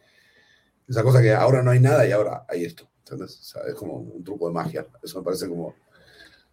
[0.86, 2.90] esa cosa que ahora no hay nada y ahora hay esto.
[3.10, 4.86] es como un truco de magia.
[5.02, 5.76] Eso me parece como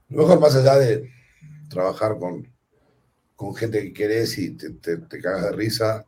[0.09, 1.11] lo mejor más allá de
[1.68, 2.49] trabajar con,
[3.35, 6.07] con gente que querés y te, te, cagas de risa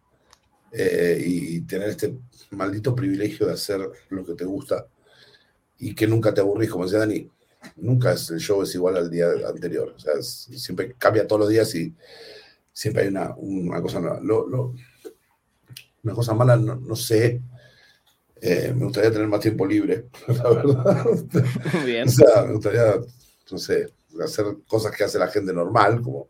[0.70, 2.16] eh, y tener este
[2.52, 4.86] maldito privilegio de hacer lo que te gusta
[5.78, 7.28] y que nunca te aburrís, como decía Dani.
[7.74, 9.94] Nunca el show es igual al día anterior.
[9.96, 11.92] O sea, siempre cambia todos los días y
[12.76, 14.20] siempre hay una, una cosa nueva.
[14.20, 14.74] Lo,
[16.02, 17.40] una cosa mala, no, sé.
[18.38, 21.06] Eh, me gustaría tener más tiempo libre, la verdad.
[21.72, 22.06] Muy bien.
[22.06, 22.96] O sea, me gustaría,
[23.50, 23.88] no sé,
[24.22, 26.28] hacer cosas que hace la gente normal, como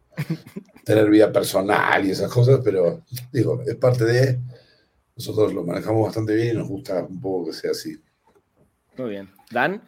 [0.84, 4.40] tener vida personal y esas cosas, pero digo, es parte de.
[5.16, 8.00] Nosotros lo manejamos bastante bien y nos gusta un poco que sea así.
[8.98, 9.30] Muy bien.
[9.50, 9.82] ¿Dan?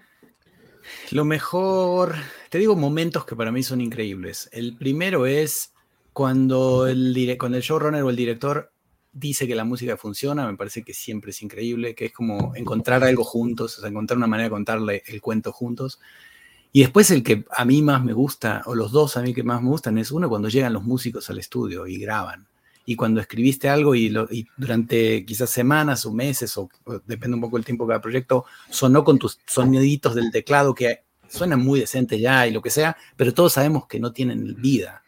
[1.12, 2.14] Lo mejor,
[2.50, 4.48] te digo momentos que para mí son increíbles.
[4.52, 5.74] El primero es
[6.18, 8.72] cuando el, cuando el showrunner o el director
[9.12, 13.04] dice que la música funciona, me parece que siempre es increíble, que es como encontrar
[13.04, 16.00] algo juntos, o sea, encontrar una manera de contarle el cuento juntos.
[16.72, 19.44] Y después el que a mí más me gusta, o los dos a mí que
[19.44, 22.48] más me gustan, es uno cuando llegan los músicos al estudio y graban.
[22.84, 24.12] Y cuando escribiste algo y,
[24.56, 26.68] durante quizás semanas o meses, o,
[27.06, 31.04] depende un poco del tiempo de cada proyecto, sonó con tus soniditos del teclado que
[31.28, 35.04] suenan muy decentes ya y lo que sea, pero todos sabemos que no tienen vida.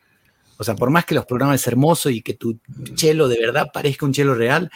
[0.61, 2.58] O sea, por más que los programas es hermoso y que tu
[2.94, 4.70] chelo de verdad parezca un chelo real,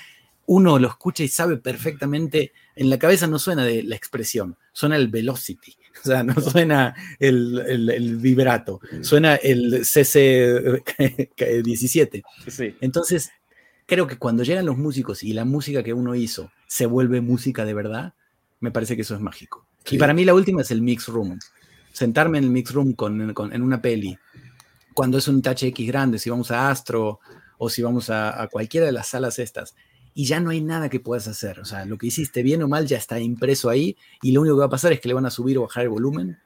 [0.47, 4.97] uno lo escucha y sabe perfectamente, en la cabeza no suena de la expresión, suena
[4.97, 12.22] el velocity, o sea, no suena el, vibrato, suena el CC17.
[12.80, 13.28] Entonces,
[13.85, 17.66] creo que cuando llegan los músicos y la música que uno hizo se vuelve música
[17.66, 18.14] de verdad,
[18.61, 19.66] me parece que eso es mágico.
[19.91, 21.39] Y para mí la última es el mix room.
[21.93, 24.18] Sentarme en el mix room con, en una peli.
[24.95, 27.20] Cuando es un touch X grande, si vamos a Astro
[27.59, 29.74] o si vamos a, cualquiera de las salas estas.
[30.14, 31.59] Y ya no hay nada que puedas hacer.
[31.61, 34.57] O sea, lo que hiciste bien o mal ya está impreso ahí y lo único
[34.57, 36.38] que va a pasar es que le van a subir o bajar el volumen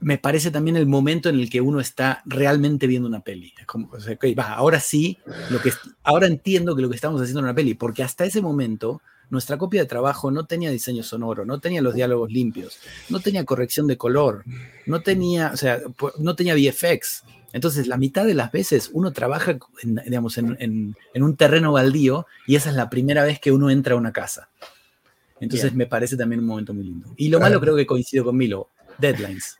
[0.00, 3.52] me parece también el momento en el que uno está realmente viendo una peli.
[3.58, 5.18] Es como, va, ahora sí,
[5.50, 5.72] lo que,
[6.04, 9.58] ahora entiendo que lo que estamos haciendo en una peli, porque hasta ese momento nuestra
[9.58, 13.86] copia de trabajo no tenía diseño sonoro, no tenía los diálogos limpios, no tenía corrección
[13.86, 14.44] de color,
[14.86, 15.80] no tenía, o sea,
[16.18, 17.24] no tenía VFX.
[17.52, 22.56] Entonces, la mitad de las veces uno trabaja, en, digamos, en, un terreno baldío y
[22.56, 24.50] esa es la primera vez que uno entra a una casa.
[25.40, 27.12] Entonces, me parece también un momento muy lindo.
[27.16, 28.68] Y lo malo creo que coincido con Milo,
[28.98, 29.58] deadlines.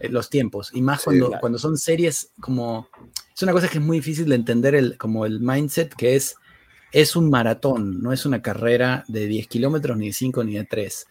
[0.00, 0.70] Eh, los tiempos.
[0.74, 2.88] Y más cuando, cuando son series como...
[3.34, 6.36] Es una cosa que es muy difícil de entender el, como el mindset que es,
[6.92, 10.64] es un maratón, no es una carrera de 10 kilómetros, ni de 5, ni de
[10.64, 11.06] 3.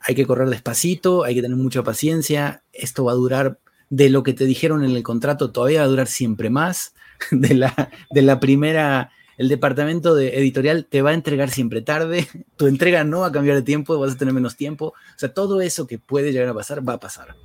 [0.00, 2.62] Hay que correr despacito, hay que tener mucha paciencia.
[2.72, 3.58] Esto va a durar,
[3.90, 6.94] de lo que te dijeron en el contrato, todavía va a durar siempre más.
[7.30, 9.10] De la, de la primera
[9.40, 13.32] el departamento de editorial te va a entregar siempre tarde, tu entrega no va a
[13.32, 16.50] cambiar de tiempo, vas a tener menos tiempo, o sea, todo eso que puede llegar
[16.50, 17.36] a pasar va a pasar.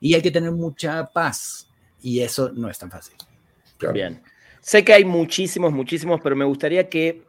[0.00, 1.68] Y hay que tener mucha paz.
[2.00, 3.14] Y eso no es tan fácil.
[3.92, 4.22] Bien.
[4.64, 7.22] Sé que hay muchísimos, muchísimos, pero me gustaría que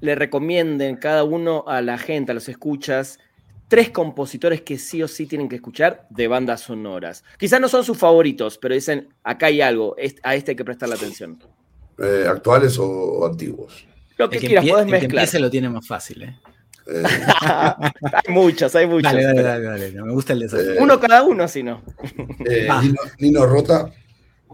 [0.00, 3.18] le recomienden cada uno a la gente, a los escuchas,
[3.66, 7.24] tres compositores que sí o sí tienen que escuchar de bandas sonoras.
[7.36, 10.94] Quizás no son sus favoritos, pero dicen, acá hay algo, a este hay que prestarle
[10.94, 11.36] atención.
[11.98, 13.84] Eh, ¿Actuales o antiguos?
[14.16, 15.26] Lo que, quieras, puedes mezclar.
[15.26, 16.36] se lo tiene más fácil, ¿eh?
[16.86, 17.02] Eh,
[17.42, 19.12] hay muchas, hay muchas.
[19.12, 20.74] Dale, dale, dale, me gusta el desafío.
[20.74, 21.82] Eh, uno cada uno, si no.
[22.48, 22.68] Eh,
[23.18, 23.90] Nino, Rota,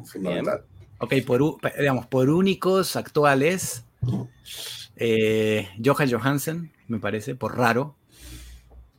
[0.07, 0.65] fundamental.
[0.99, 3.85] Ok, por, digamos, por únicos actuales,
[5.85, 7.97] Johan Johansen, me parece, por raro.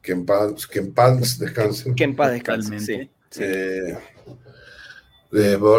[0.01, 1.93] Que en paz, que en paz descansen.
[1.95, 3.09] Que en paz descansen, sí.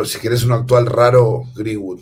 [0.04, 2.00] si quieres un actual raro, Greenwood.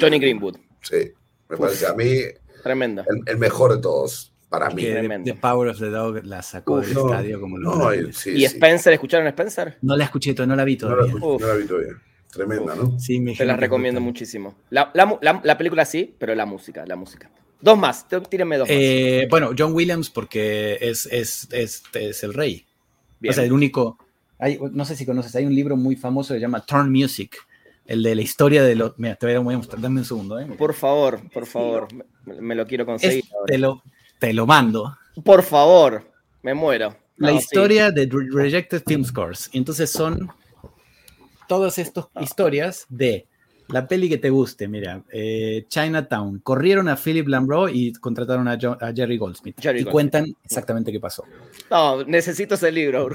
[0.00, 0.56] Johnny, Greenwood.
[0.80, 1.12] Sí,
[1.48, 2.20] me parece a mí.
[2.62, 3.04] Tremenda.
[3.26, 4.84] el, mejor de todos para mí.
[5.24, 8.92] The, Power of the Dog la sacó del estadio como lo ¿Y Spencer?
[8.92, 9.78] ¿Escucharon a Spencer?
[9.82, 11.12] No la escuché, no la vi todavía.
[11.12, 11.94] No la, vi todavía.
[12.32, 12.98] Tremenda, ¿no?
[12.98, 14.54] Sí, me Te la recomiendo muchísimo.
[14.70, 14.90] La,
[15.58, 17.30] película sí, pero la música, la música.
[17.60, 22.66] Dos más, tírenme dos eh, Bueno, John Williams porque es, es, es, es el rey.
[23.28, 23.98] O sea, el único...
[24.38, 27.36] Hay, no sé si conoces, hay un libro muy famoso que se llama Turn Music,
[27.86, 28.98] el de la historia de los...
[28.98, 30.40] Mira, te voy a mostrar, dame un segundo.
[30.40, 30.46] ¿eh?
[30.58, 31.88] Por favor, por favor,
[32.24, 33.24] me, lo quiero conseguir.
[33.46, 33.82] te, lo,
[34.18, 34.96] te lo mando.
[35.22, 36.10] Por favor,
[36.42, 36.96] me muero.
[37.18, 39.50] La historia de Rejected Film Scores.
[39.52, 40.32] Y entonces son
[41.52, 43.26] todas estas historias de
[43.68, 48.58] la peli que te guste, mira, eh, Chinatown, corrieron a Philip Lambro y contrataron a,
[48.94, 51.24] Jerry Goldsmith y cuentan exactamente qué pasó.
[51.70, 53.06] No, necesito ese libro.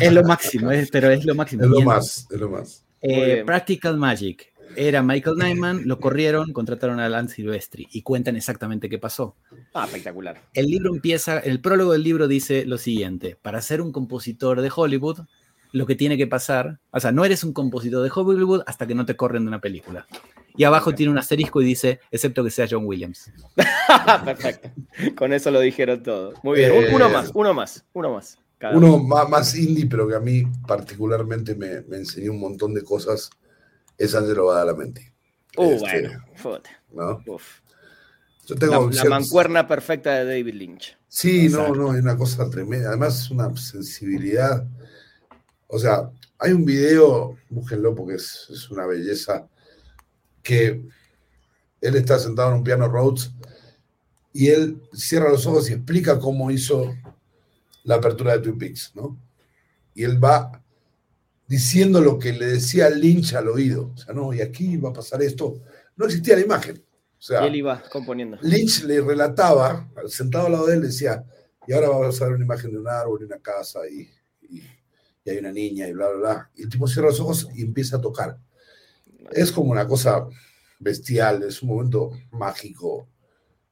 [0.00, 1.64] Es, lo máximo, pero es lo máximo.
[1.64, 2.84] Es lo más, es lo más.
[3.02, 8.88] Eh, Practical Magic, era Michael Nyman, lo corrieron, contrataron a Lance Silvestri y cuentan exactamente
[8.88, 9.36] qué pasó.
[9.74, 10.40] Ah, espectacular.
[10.54, 14.72] El libro empieza, el prólogo del libro dice lo siguiente: para ser un compositor de
[14.74, 15.26] Hollywood,
[15.74, 18.94] lo que tiene que pasar, o sea, no eres un compositor de Hollywood hasta que
[18.94, 20.06] no te corren de una película.
[20.56, 23.32] Y abajo tiene un asterisco y dice, excepto que sea John Williams.
[24.24, 24.70] Perfecto.
[25.16, 26.32] Con eso lo dijeron todo.
[26.44, 26.72] Muy bien.
[26.94, 28.38] uno más, uno más, uno más.
[28.72, 32.82] uno más, más, indie, pero que a mí particularmente me, me enseñó un montón de
[32.82, 33.30] cosas
[33.98, 35.02] es Angelo Badalamenti.
[35.56, 36.60] Uh, este, bueno,
[36.92, 37.24] ¿no?
[38.46, 40.98] Yo tengo la, mancuerna perfecta de David Lynch.
[41.08, 42.88] Sí, no, no, es una cosa tremenda.
[42.90, 44.66] Además, es una sensibilidad.
[45.66, 49.48] O sea, hay un video, búsquenlo porque es, es una belleza,
[50.42, 50.84] que
[51.80, 53.32] él está sentado en un piano Rhodes
[54.32, 56.94] y él cierra los ojos y explica cómo hizo
[57.84, 59.18] la apertura de Twin Peaks, ¿no?
[59.94, 60.60] Y él va
[61.46, 63.92] diciendo lo que le decía Lynch al oído.
[63.94, 65.60] O sea, no, y aquí va a pasar esto.
[65.96, 66.82] No existía la imagen.
[67.18, 68.36] O sea, él iba componiendo.
[68.42, 71.24] Lynch le relataba, sentado al lado de él, decía,
[71.66, 74.10] y ahora vamos a ver una imagen de un árbol y una casa y,
[75.30, 76.50] hay una niña y bla, bla, bla.
[76.54, 78.38] Y el tipo cierra los ojos y empieza a tocar.
[79.32, 80.26] Es como una cosa
[80.78, 83.08] bestial, es un momento mágico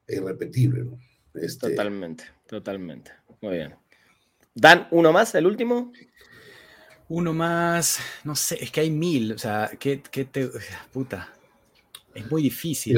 [0.07, 0.85] e irrepetible.
[1.33, 3.11] Este, totalmente, totalmente.
[3.41, 3.75] Muy bien.
[4.53, 5.91] Dan, uno más, el último.
[7.09, 10.49] Uno más, no sé, es que hay mil, o sea, ¿qué, qué te.
[10.91, 11.33] Puta.
[12.13, 12.95] Es muy difícil.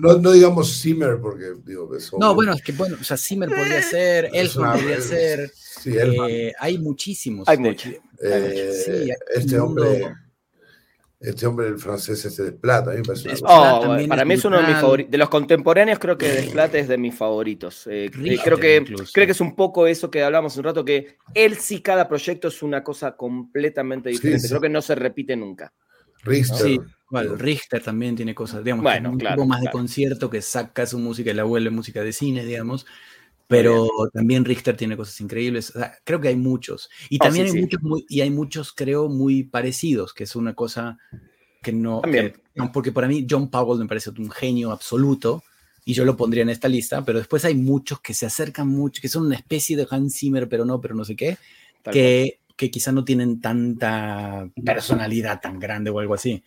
[0.00, 1.90] no, digamos Zimmer porque digo.
[2.18, 5.50] No, bueno, es que bueno, o sea, Zimmer podría ser, Elfman podría ser.
[5.54, 7.48] Sí, eh, hay muchísimos.
[7.48, 7.92] Hay muchos.
[8.22, 10.14] Eh, este hombre.
[11.22, 14.44] Este hombre, el francés, este de Plata, a mí me parece oh, Para mí es
[14.44, 15.10] uno de mis favoritos.
[15.12, 17.86] De los contemporáneos, creo que Desplat es de mis favoritos.
[17.86, 21.18] Eh, eh, creo, que, creo que es un poco eso que hablábamos un rato, que
[21.32, 24.48] él sí, cada proyecto es una cosa completamente diferente.
[24.48, 25.72] Creo que no se repite nunca.
[26.24, 26.80] Richter.
[27.36, 31.34] Richter también tiene cosas, digamos, un poco más de concierto que saca su música y
[31.34, 32.86] la vuelve música de cine, digamos.
[33.48, 35.72] Pero también Richter tiene cosas increíbles.
[36.04, 36.88] creo que hay muchos.
[37.10, 40.98] Y oh, también hay muchos, y hay muchos, creo, muy parecidos, que es una cosa
[41.62, 42.00] que no.
[42.72, 45.42] porque para mí John Powell me parece un genio absoluto
[45.84, 49.02] y yo lo pondría en esta lista, pero después hay muchos que se acercan mucho,
[49.02, 51.38] que son una especie de Hans Zimmer, pero no, pero no sé qué,
[51.90, 56.42] que, que quizá no tienen tanta personalidad tan grande o algo así.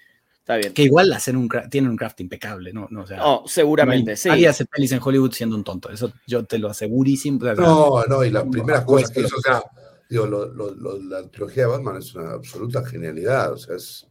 [0.46, 0.74] Está bien.
[0.76, 2.88] Que igual hacen un, tienen un craft impecable, ¿no?
[2.91, 4.30] no oh, seguramente, sí.
[4.30, 7.39] Nadie hace pelis en Hollywood siendo un tonto, eso yo te lo asegurísimo.
[7.56, 9.64] no, no, y las primeras cosas que hizo, o sea,
[10.08, 14.06] digo, la trilogía de Batman es una absoluta genialidad, o sea, es...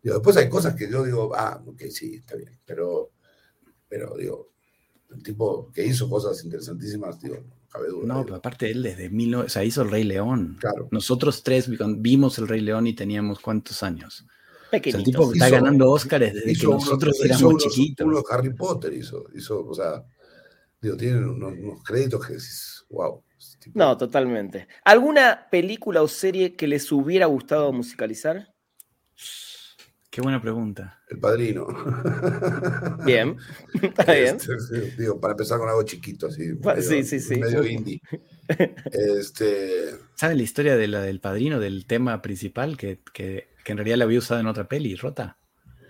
[0.00, 3.10] Digo, después hay cosas que yo digo, ah, ok, sí, está bien, pero,
[3.88, 4.52] pero digo,
[5.10, 8.06] el tipo que hizo cosas interesantísimas, digo, no cabe duda.
[8.06, 10.58] No, pero aparte él desde mil, o sea, hizo el Rey León.
[10.60, 10.86] Claro.
[10.92, 14.24] Nosotros tres vimos el Rey León y teníamos cuántos años
[14.84, 18.06] el tipo está ganando Óscares desde que nosotros éramos chiquitos.
[18.06, 20.04] Uno Harry Potter hizo, hizo, o sea,
[20.80, 23.22] digo, tienen unos, créditos que decís, wow.
[23.74, 24.68] No, totalmente.
[24.84, 28.54] ¿Alguna película o serie que les hubiera gustado musicalizar?
[30.10, 31.02] Qué buena pregunta.
[31.10, 31.66] El Padrino.
[33.04, 33.36] Bien,
[33.82, 34.36] está bien.
[34.36, 36.52] Este, digo, para empezar con algo chiquito, así.
[36.80, 37.36] sí, sí, sí.
[37.38, 38.00] Medio indie.
[38.92, 39.90] Este...
[40.14, 42.76] ¿Saben la historia de la del Padrino, del tema principal?
[42.76, 45.38] Que, que que en realidad la había usado en otra peli, rota.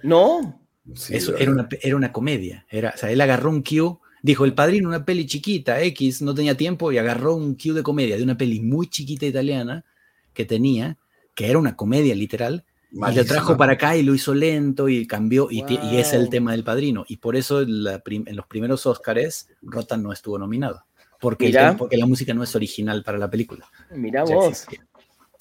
[0.03, 0.63] No.
[1.11, 2.65] Eso era una, era una comedia.
[2.71, 6.35] Era, o sea, él agarró un cue, dijo, el padrino, una peli chiquita, X, no
[6.35, 9.85] tenía tiempo, y agarró un cue de comedia de una peli muy chiquita italiana
[10.33, 10.97] que tenía,
[11.35, 15.07] que era una comedia literal, y lo trajo para acá y lo hizo lento y
[15.07, 15.63] cambió, y,
[15.99, 17.05] es el tema del padrino.
[17.07, 20.87] Y por eso en, los primeros Oscars, Rota no estuvo nominado.
[21.21, 23.67] Porque, porque la música no es original para la película.
[23.91, 24.67] Mira vos.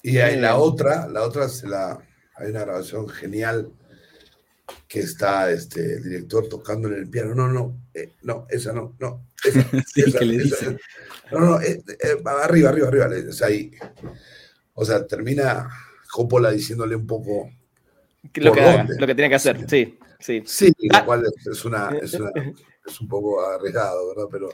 [0.02, 1.98] Y en la otra, la otra se la,
[2.36, 3.70] hay una grabación genial
[4.88, 7.34] que está este, el director tocando en el piano.
[7.34, 9.26] No, no, eh, no, esa no, no.
[9.44, 10.76] Esa, sí, que le dice.
[11.32, 13.08] No, no, eh, eh, arriba, arriba, arriba.
[13.28, 13.70] O sea, ahí,
[14.74, 15.68] o sea, termina
[16.10, 17.50] Coppola diciéndole un poco.
[18.34, 20.42] Lo que, lo que tiene que hacer, sí, sí.
[20.44, 21.04] Sí, lo ah.
[21.04, 22.30] cual es, una, es, una,
[22.86, 24.28] es, un poco arriesgado, ¿verdad?
[24.30, 24.48] Pero,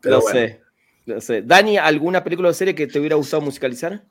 [0.00, 0.60] pero lo sé.
[1.04, 1.42] No sé.
[1.42, 4.04] Dani, ¿alguna película o serie que te hubiera gustado musicalizar?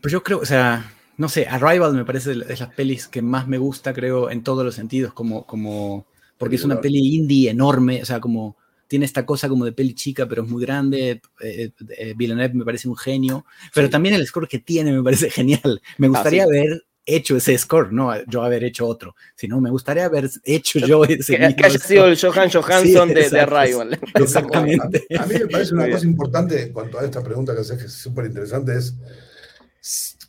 [0.00, 0.88] Pues yo creo, o sea,
[1.18, 4.64] no sé, Arrival me parece de las pelis que más me gusta, creo, en todos
[4.64, 6.06] los sentidos, como, como,
[6.38, 8.56] porque es una peli indie enorme, o sea, como
[8.86, 11.20] tiene esta cosa como de peli chica, pero es muy grande.
[11.40, 13.44] Eh, eh, Villeneuve me parece un genio,
[13.74, 15.82] pero también el score que tiene me parece genial.
[15.98, 20.04] Me ah, gustaría haber hecho ese score, no yo haber hecho otro, sino me gustaría
[20.04, 21.36] haber hecho yo ese.
[21.36, 23.98] Que, que haya sido el Johan Johansson de, de, Arrival.
[24.14, 25.04] Exactamente.
[25.18, 27.86] A, mí me parece una cosa importante en cuanto a esta pregunta que haces, que
[27.86, 28.94] es súper interesante, es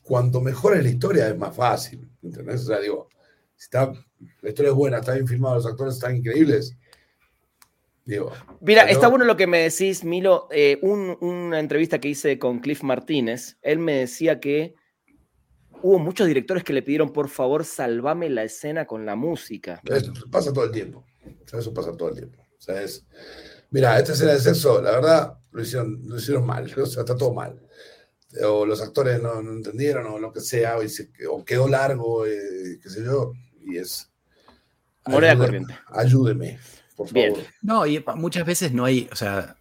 [0.10, 2.10] cuanto mejor es la historia, es más fácil.
[2.24, 2.64] ¿Entendés?
[2.64, 3.10] O sea, digo,
[3.55, 3.93] si está,
[4.41, 6.76] la historia es buena, está bien filmada, los actores están increíbles.
[8.03, 10.47] Digo, Mira, está bueno lo que me decís, Milo.
[10.51, 14.74] Eh, una entrevista que hice con Cliff Martínez, él me decía que
[15.84, 19.80] hubo muchos directores que le pidieron, por favor, salvame la escena con la música.
[19.86, 21.05] Eso pasa todo el tiempo.
[21.53, 22.41] Eso pasa todo el tiempo.
[22.41, 23.05] O sea, es,
[23.70, 26.66] mira, esta escena de sexo, la verdad, lo hicieron, lo hicieron mal.
[26.82, 27.68] O sea, está todo mal
[28.43, 30.77] o los actores no, entendieron o lo que sea,
[31.30, 33.34] o, quedó largo, eh, qué sé yo,
[33.65, 34.09] y es...
[35.05, 35.75] Moneda corriente.
[35.88, 36.59] Ayúdeme,
[36.95, 37.39] por favor.
[37.61, 39.57] No, y muchas veces no hay, o sea,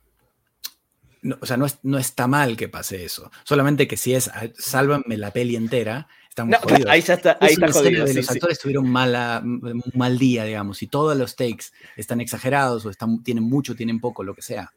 [1.23, 5.17] no, o sea, no, no, está mal que pase eso, solamente que si es, sálvame
[5.17, 6.91] la peli entera, estamos jodidos.
[6.91, 8.07] Ahí ya está, ahí está jodido.
[8.07, 11.67] los actores tuvieron mala, un mal día, digamos, y todos los takes
[11.97, 14.73] están exagerados o están, tienen mucho, tienen poco, lo que sea,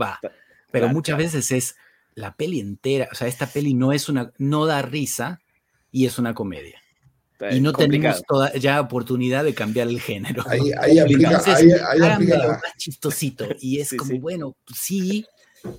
[0.00, 0.18] va.
[0.72, 1.76] Pero muchas veces es
[2.16, 5.38] la peli entera, o sea, esta peli no es una, no da risa
[5.92, 6.80] y es una comedia.
[7.50, 10.42] y no tenemos toda, ya oportunidad de cambiar el género.
[10.48, 11.68] Ahí, ahí aplica, ahí,
[12.26, 13.46] más chistosito.
[13.60, 15.26] Y es como, bueno, sí,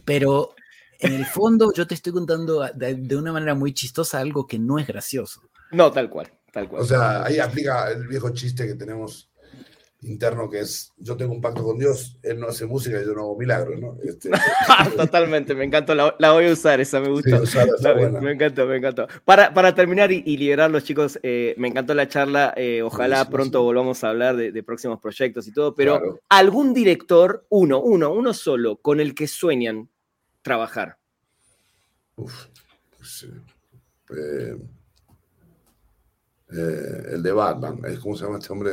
[0.05, 0.53] pero
[0.99, 4.59] en el fondo yo te estoy contando de, de, una manera muy chistosa algo que
[4.59, 5.41] no es gracioso.
[5.71, 6.83] No, tal cual, tal cual.
[6.83, 9.26] O sea, ahí aplica el viejo chiste que tenemos
[10.07, 13.13] interno que es yo tengo un pacto con Dios, él no hace música y yo
[13.13, 13.97] no hago milagros, ¿no?
[14.03, 14.29] Este,
[14.97, 17.41] Totalmente, me encantó, la, voy a usar, esa me gustó.
[18.21, 19.07] me encantó, me encantó.
[19.25, 23.29] Para, para terminar y, y liberar los chicos, eh, me encantó la charla, eh, ojalá
[23.29, 28.33] pronto volvamos a hablar de, próximos proyectos y todo, pero algún director, uno, uno, uno
[28.33, 29.89] solo, con el que sueñan
[30.41, 30.97] trabajar.
[32.15, 32.47] Uf,
[32.97, 33.27] pues,
[34.17, 34.57] eh,
[36.49, 37.81] Eh, el de Batman.
[38.01, 38.71] ¿Cómo se llama este hombre?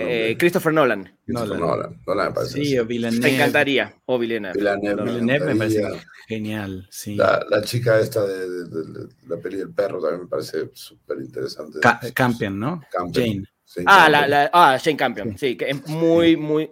[0.00, 1.10] Eh, Christopher Nolan.
[1.24, 2.00] Christopher Nolan.
[2.06, 2.28] Nolan.
[2.28, 2.62] me parece.
[2.62, 3.22] Sí, o Villeneuve.
[3.22, 3.94] Me encantaría.
[4.04, 4.58] O Villeneuve.
[4.58, 5.82] Villeneuve, me, parece
[6.28, 6.86] genial.
[6.90, 7.14] Sí.
[7.16, 11.80] La, la, chica esta de, de, la peli del perro también me parece súper interesante.
[12.12, 12.82] Campion, ¿no?
[12.90, 13.26] Campion.
[13.26, 13.44] Jane.
[13.86, 15.56] Ah, la, la, ah, Jane Campion, sí.
[15.56, 16.68] que es muy, muy,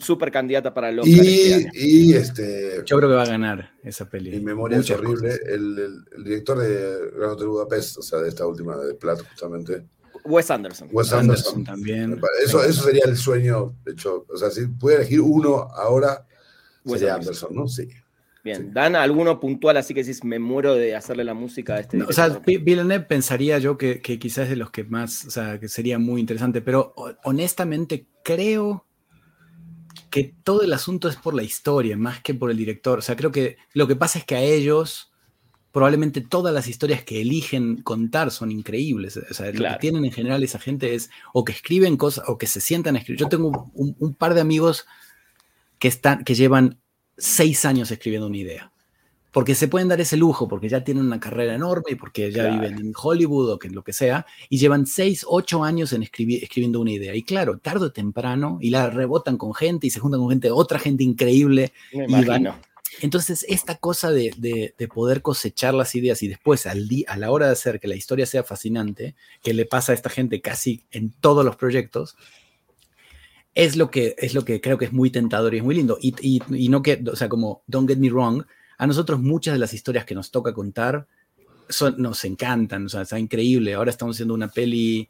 [0.00, 1.24] súper candidata para el Oscar.
[1.24, 2.82] Y, este y, este.
[2.84, 4.30] Yo creo que va a ganar esa peli.
[4.30, 5.38] Mi memoria es horrible.
[5.46, 9.86] El, el, director de Gran Hotel Budapest, o sea, de esta última de Plato, justamente.
[10.24, 10.88] Wes Anderson.
[10.92, 12.20] Wes Anderson, también.
[12.44, 14.26] Eso, eso sería el sueño, de hecho.
[14.28, 16.26] O sea, si pudiera elegir uno ahora,
[16.84, 17.66] sería Anderson, ¿no?
[17.66, 17.88] Sí.
[18.44, 22.02] Bien, Dan, alguno puntual, así que si me muero de hacerle la música a este.
[22.02, 25.68] o sea, Villeneuve pensaría yo que, quizás es de los que más, o sea, que
[25.68, 28.84] sería muy interesante, pero honestamente creo
[30.10, 32.98] que todo el asunto es por la historia, más que por el director.
[32.98, 35.12] O sea, creo que lo que pasa es que a ellos,
[35.70, 39.16] probablemente todas las historias que eligen contar son increíbles.
[39.16, 42.36] O sea, lo que tienen en general esa gente es o que escriben cosas o
[42.36, 43.20] que se sientan a escribir.
[43.20, 44.84] Yo tengo un, un par de amigos
[45.78, 46.81] que, están, que llevan
[47.16, 48.72] seis años escribiendo una idea.
[49.32, 52.48] Porque se pueden dar ese lujo, porque ya tienen una carrera enorme y porque ya
[52.48, 56.44] viven en Hollywood o que lo que sea, y llevan seis, ocho años en escribir,
[56.44, 57.14] escribiendo una idea.
[57.14, 60.50] Y claro, tarde o temprano, y la rebotan con gente y se juntan con gente,
[60.50, 61.72] otra gente increíble.
[61.92, 62.60] y van,
[63.00, 67.46] entonces, esta cosa de, de, poder cosechar las ideas y después al a la hora
[67.46, 71.10] de hacer que la historia sea fascinante, que le pasa a esta gente casi en
[71.10, 72.16] todos los proyectos,
[73.54, 75.98] es lo que, es lo que creo que es muy tentador y es muy lindo.
[76.00, 78.44] Y, y, no que, o sea, como, don't get me wrong,
[78.78, 81.06] a nosotros muchas de las historias que nos toca contar
[81.96, 83.74] nos encantan, o sea, está increíble.
[83.74, 85.08] Ahora estamos haciendo una peli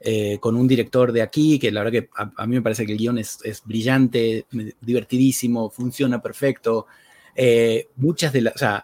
[0.00, 2.92] eh, con un director de aquí, que la verdad que a, mí me parece que
[2.92, 4.46] el guion es, es brillante,
[4.80, 6.86] divertidísimo, funciona perfecto.
[7.34, 8.82] Eh, muchas de las, o sea,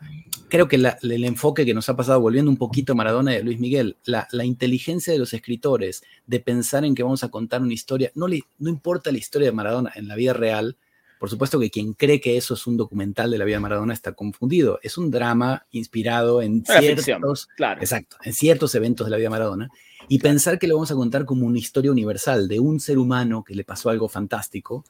[0.48, 3.58] creo que el enfoque que nos ha pasado, volviendo un poquito a Maradona de Luis
[3.58, 8.10] Miguel, la, inteligencia de los escritores de pensar en que vamos a contar una historia,
[8.14, 10.76] no, le, no importa la historia de Maradona en la vida real,
[11.18, 13.92] por supuesto que quien cree que eso es un documental de la vida de Maradona
[13.92, 14.78] está confundido.
[14.82, 17.48] Es un drama inspirado en ciertos,
[17.80, 19.68] exacto, en ciertos eventos de la vida de Maradona.
[20.08, 23.42] Y pensar que lo vamos a contar como una historia universal de un ser humano
[23.44, 24.84] que le pasó algo fantástico,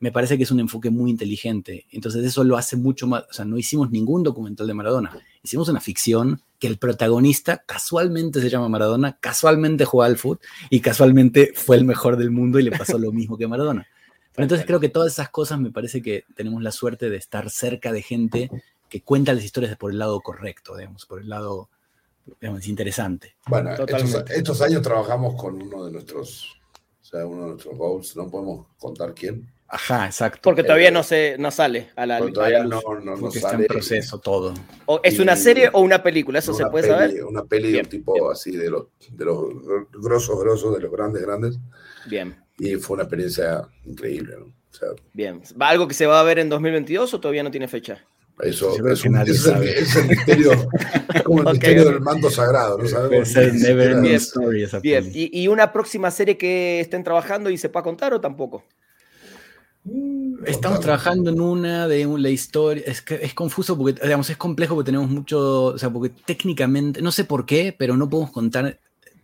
[0.00, 1.86] me parece que es un enfoque muy inteligente.
[1.90, 5.68] Entonces eso lo hace mucho más, o sea, no hicimos ningún documental de Maradona, hicimos
[5.68, 10.40] una ficción que el protagonista casualmente se llama Maradona, casualmente juega al fútbol
[10.70, 13.86] y casualmente fue el mejor del mundo y le pasó lo mismo que Maradona.
[14.34, 17.50] Pero entonces creo que todas esas cosas me parece que tenemos la suerte de estar
[17.50, 18.50] cerca de gente
[18.88, 21.68] que cuenta las historias por el lado correcto, digamos, por el lado
[22.40, 23.36] digamos, interesante.
[23.48, 26.58] Bueno, estos, estos, años trabajamos con uno de nuestros,
[27.02, 30.40] o sea, uno de nuestros goals, no podemos contar quién, Ajá, exacto.
[30.42, 34.18] Porque todavía no se no sale a la, todavía no, no, Porque está en proceso
[34.18, 34.52] todo.
[35.04, 36.40] ¿Es una serie o una película?
[36.40, 37.24] ¿Eso se puede saber?
[37.24, 39.48] Una peli de un tipo así de los, de los
[39.92, 41.58] grosos, grosos, de los grandes, grandes.
[42.06, 42.36] Bien.
[42.58, 44.46] Y fue una experiencia increíble, ¿no?
[44.46, 45.40] O sea, Bien.
[45.60, 48.04] ¿Va algo que se va a ver en 2022 o todavía no tiene fecha?
[48.42, 50.50] Eso, es, un, es, el, es, el, misterio,
[51.24, 53.34] como el misterio del manto sagrado, ¿no sabemos?
[53.34, 54.10] Bien,
[54.82, 55.10] bien.
[55.12, 58.64] ¿Y, ¿Y, una próxima serie que estén trabajando y se pueda contar o tampoco?
[59.84, 62.82] Mm, Estamos trabajando en una de la historia.
[62.86, 65.64] Es, que es confuso porque, digamos, es complejo porque tenemos mucho.
[65.66, 68.78] O sea, porque técnicamente, no sé por qué, pero no podemos contar.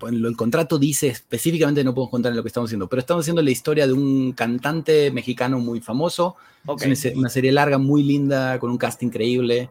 [0.07, 3.41] El contrato dice específicamente no podemos contar en lo que estamos haciendo, pero estamos haciendo
[3.41, 6.37] la historia de un cantante mexicano muy famoso.
[6.83, 9.71] Es una serie larga, muy linda, con un cast increíble.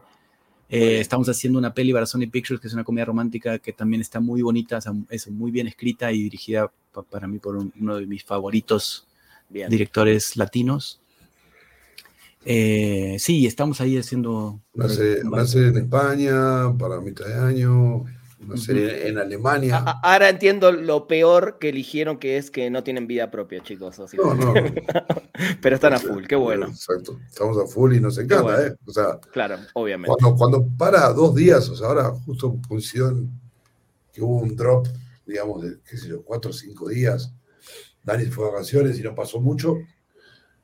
[0.68, 4.00] Eh, estamos haciendo una peli para Sony Pictures, que es una comedia romántica que también
[4.00, 4.80] está muy bonita,
[5.10, 6.72] es muy bien escrita y dirigida
[7.08, 9.05] para mí por uno de mis favoritos
[9.48, 11.00] directores latinos.
[12.48, 14.60] Eh, sí, estamos ahí haciendo...
[14.72, 18.04] Una serie, en España para mitad de año,
[18.38, 19.78] una serie en Alemania.
[19.78, 23.98] ahora entiendo lo peor que eligieron, que es que no tienen vida propia, chicos.
[23.98, 24.54] no, no.
[25.60, 26.66] Pero están a full, qué bueno.
[26.66, 28.76] Exacto, estamos a full y nos encanta, ¿eh?
[28.86, 30.14] O sea, claro, obviamente.
[30.16, 33.12] Cuando, cuando para dos días, o sea, ahora justo coincidió
[34.12, 34.86] que hubo un drop,
[35.26, 37.32] digamos, de, qué sé yo, cuatro o cinco días
[38.06, 39.76] Dani fue a vacaciones y no pasó mucho.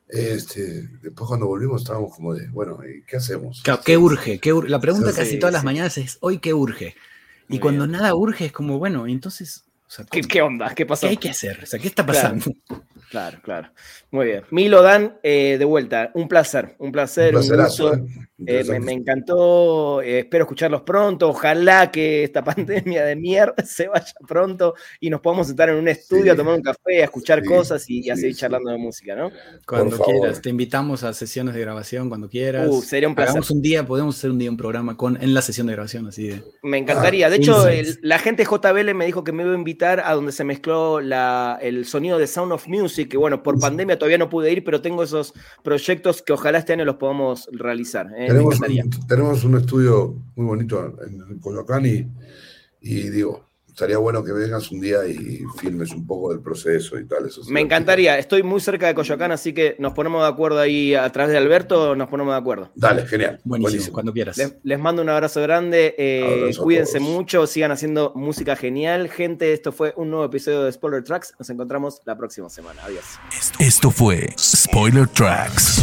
[0.09, 3.63] Este, después cuando volvimos estábamos como de, bueno, ¿qué hacemos?
[3.85, 4.39] ¿qué urge?
[4.39, 6.95] ¿Qué La pregunta casi todas las mañanas es, ¿hoy qué urge?
[7.49, 9.65] y cuando nada urge es como, bueno, entonces...
[10.11, 10.75] ¿Qué, onda?
[10.75, 11.03] ¿Qué pasó?
[11.03, 11.61] ¿Qué hay que hacer?
[11.63, 12.47] O sea, ¿qué está pasando?
[13.11, 13.71] Claro, claro.
[14.11, 14.45] Muy bien.
[14.51, 16.11] Milo Dan, eh, de vuelta.
[16.15, 17.37] Un placer, un placer.
[17.37, 18.03] Un, placerazo, eh.
[18.47, 21.29] Eh, me, encantó, eh, espero escucharlos pronto.
[21.29, 25.89] Ojalá que esta pandemia de mierda se vaya pronto y nos podamos sentar en un
[25.89, 29.31] estudio a tomar un café, a escuchar cosas y, a seguir charlando de música, ¿no?
[29.67, 32.69] Cuando quieras, te invitamos a sesiones de grabación cuando quieras.
[32.69, 33.43] Uh, sería un placer.
[33.51, 36.29] un día, podemos hacer un día un programa con, en la sesión de grabación, así
[36.29, 36.43] de.
[36.63, 37.31] Me encantaría.
[37.31, 37.67] De hecho,
[38.03, 41.87] la gente JBL me dijo que me iba a invitar a donde se mezcló el
[41.87, 45.03] sonido de Sound of Music, que bueno, por pandemia todavía no pude ir, pero tengo
[45.03, 48.09] esos proyectos que ojalá este año los podamos realizar.
[48.17, 48.32] ¿eh?
[49.09, 52.07] Tenemos, un, estudio muy bonito en Coyoacán y,
[52.81, 57.07] y digo, estaría bueno que vengas un día y filmes un poco del proceso y
[57.07, 57.31] tal.
[57.49, 58.19] Me encantaría.
[58.19, 61.39] Estoy muy cerca de Coyoacán, así que nos ponemos de acuerdo ahí a través de
[61.39, 62.71] Alberto, nos ponemos de acuerdo.
[62.75, 63.41] Dale, genial.
[63.45, 64.37] Buenísimo, cuando quieras.
[64.63, 65.95] Les, mando un abrazo grande.
[65.97, 69.09] Eh, cuídense mucho, sigan haciendo música genial.
[69.09, 71.35] Gente, esto fue un nuevo episodio de Spoiler Tracks.
[71.39, 72.83] Nos encontramos la próxima semana.
[72.85, 73.05] Adiós.
[73.59, 75.83] Esto fue Spoiler Tracks.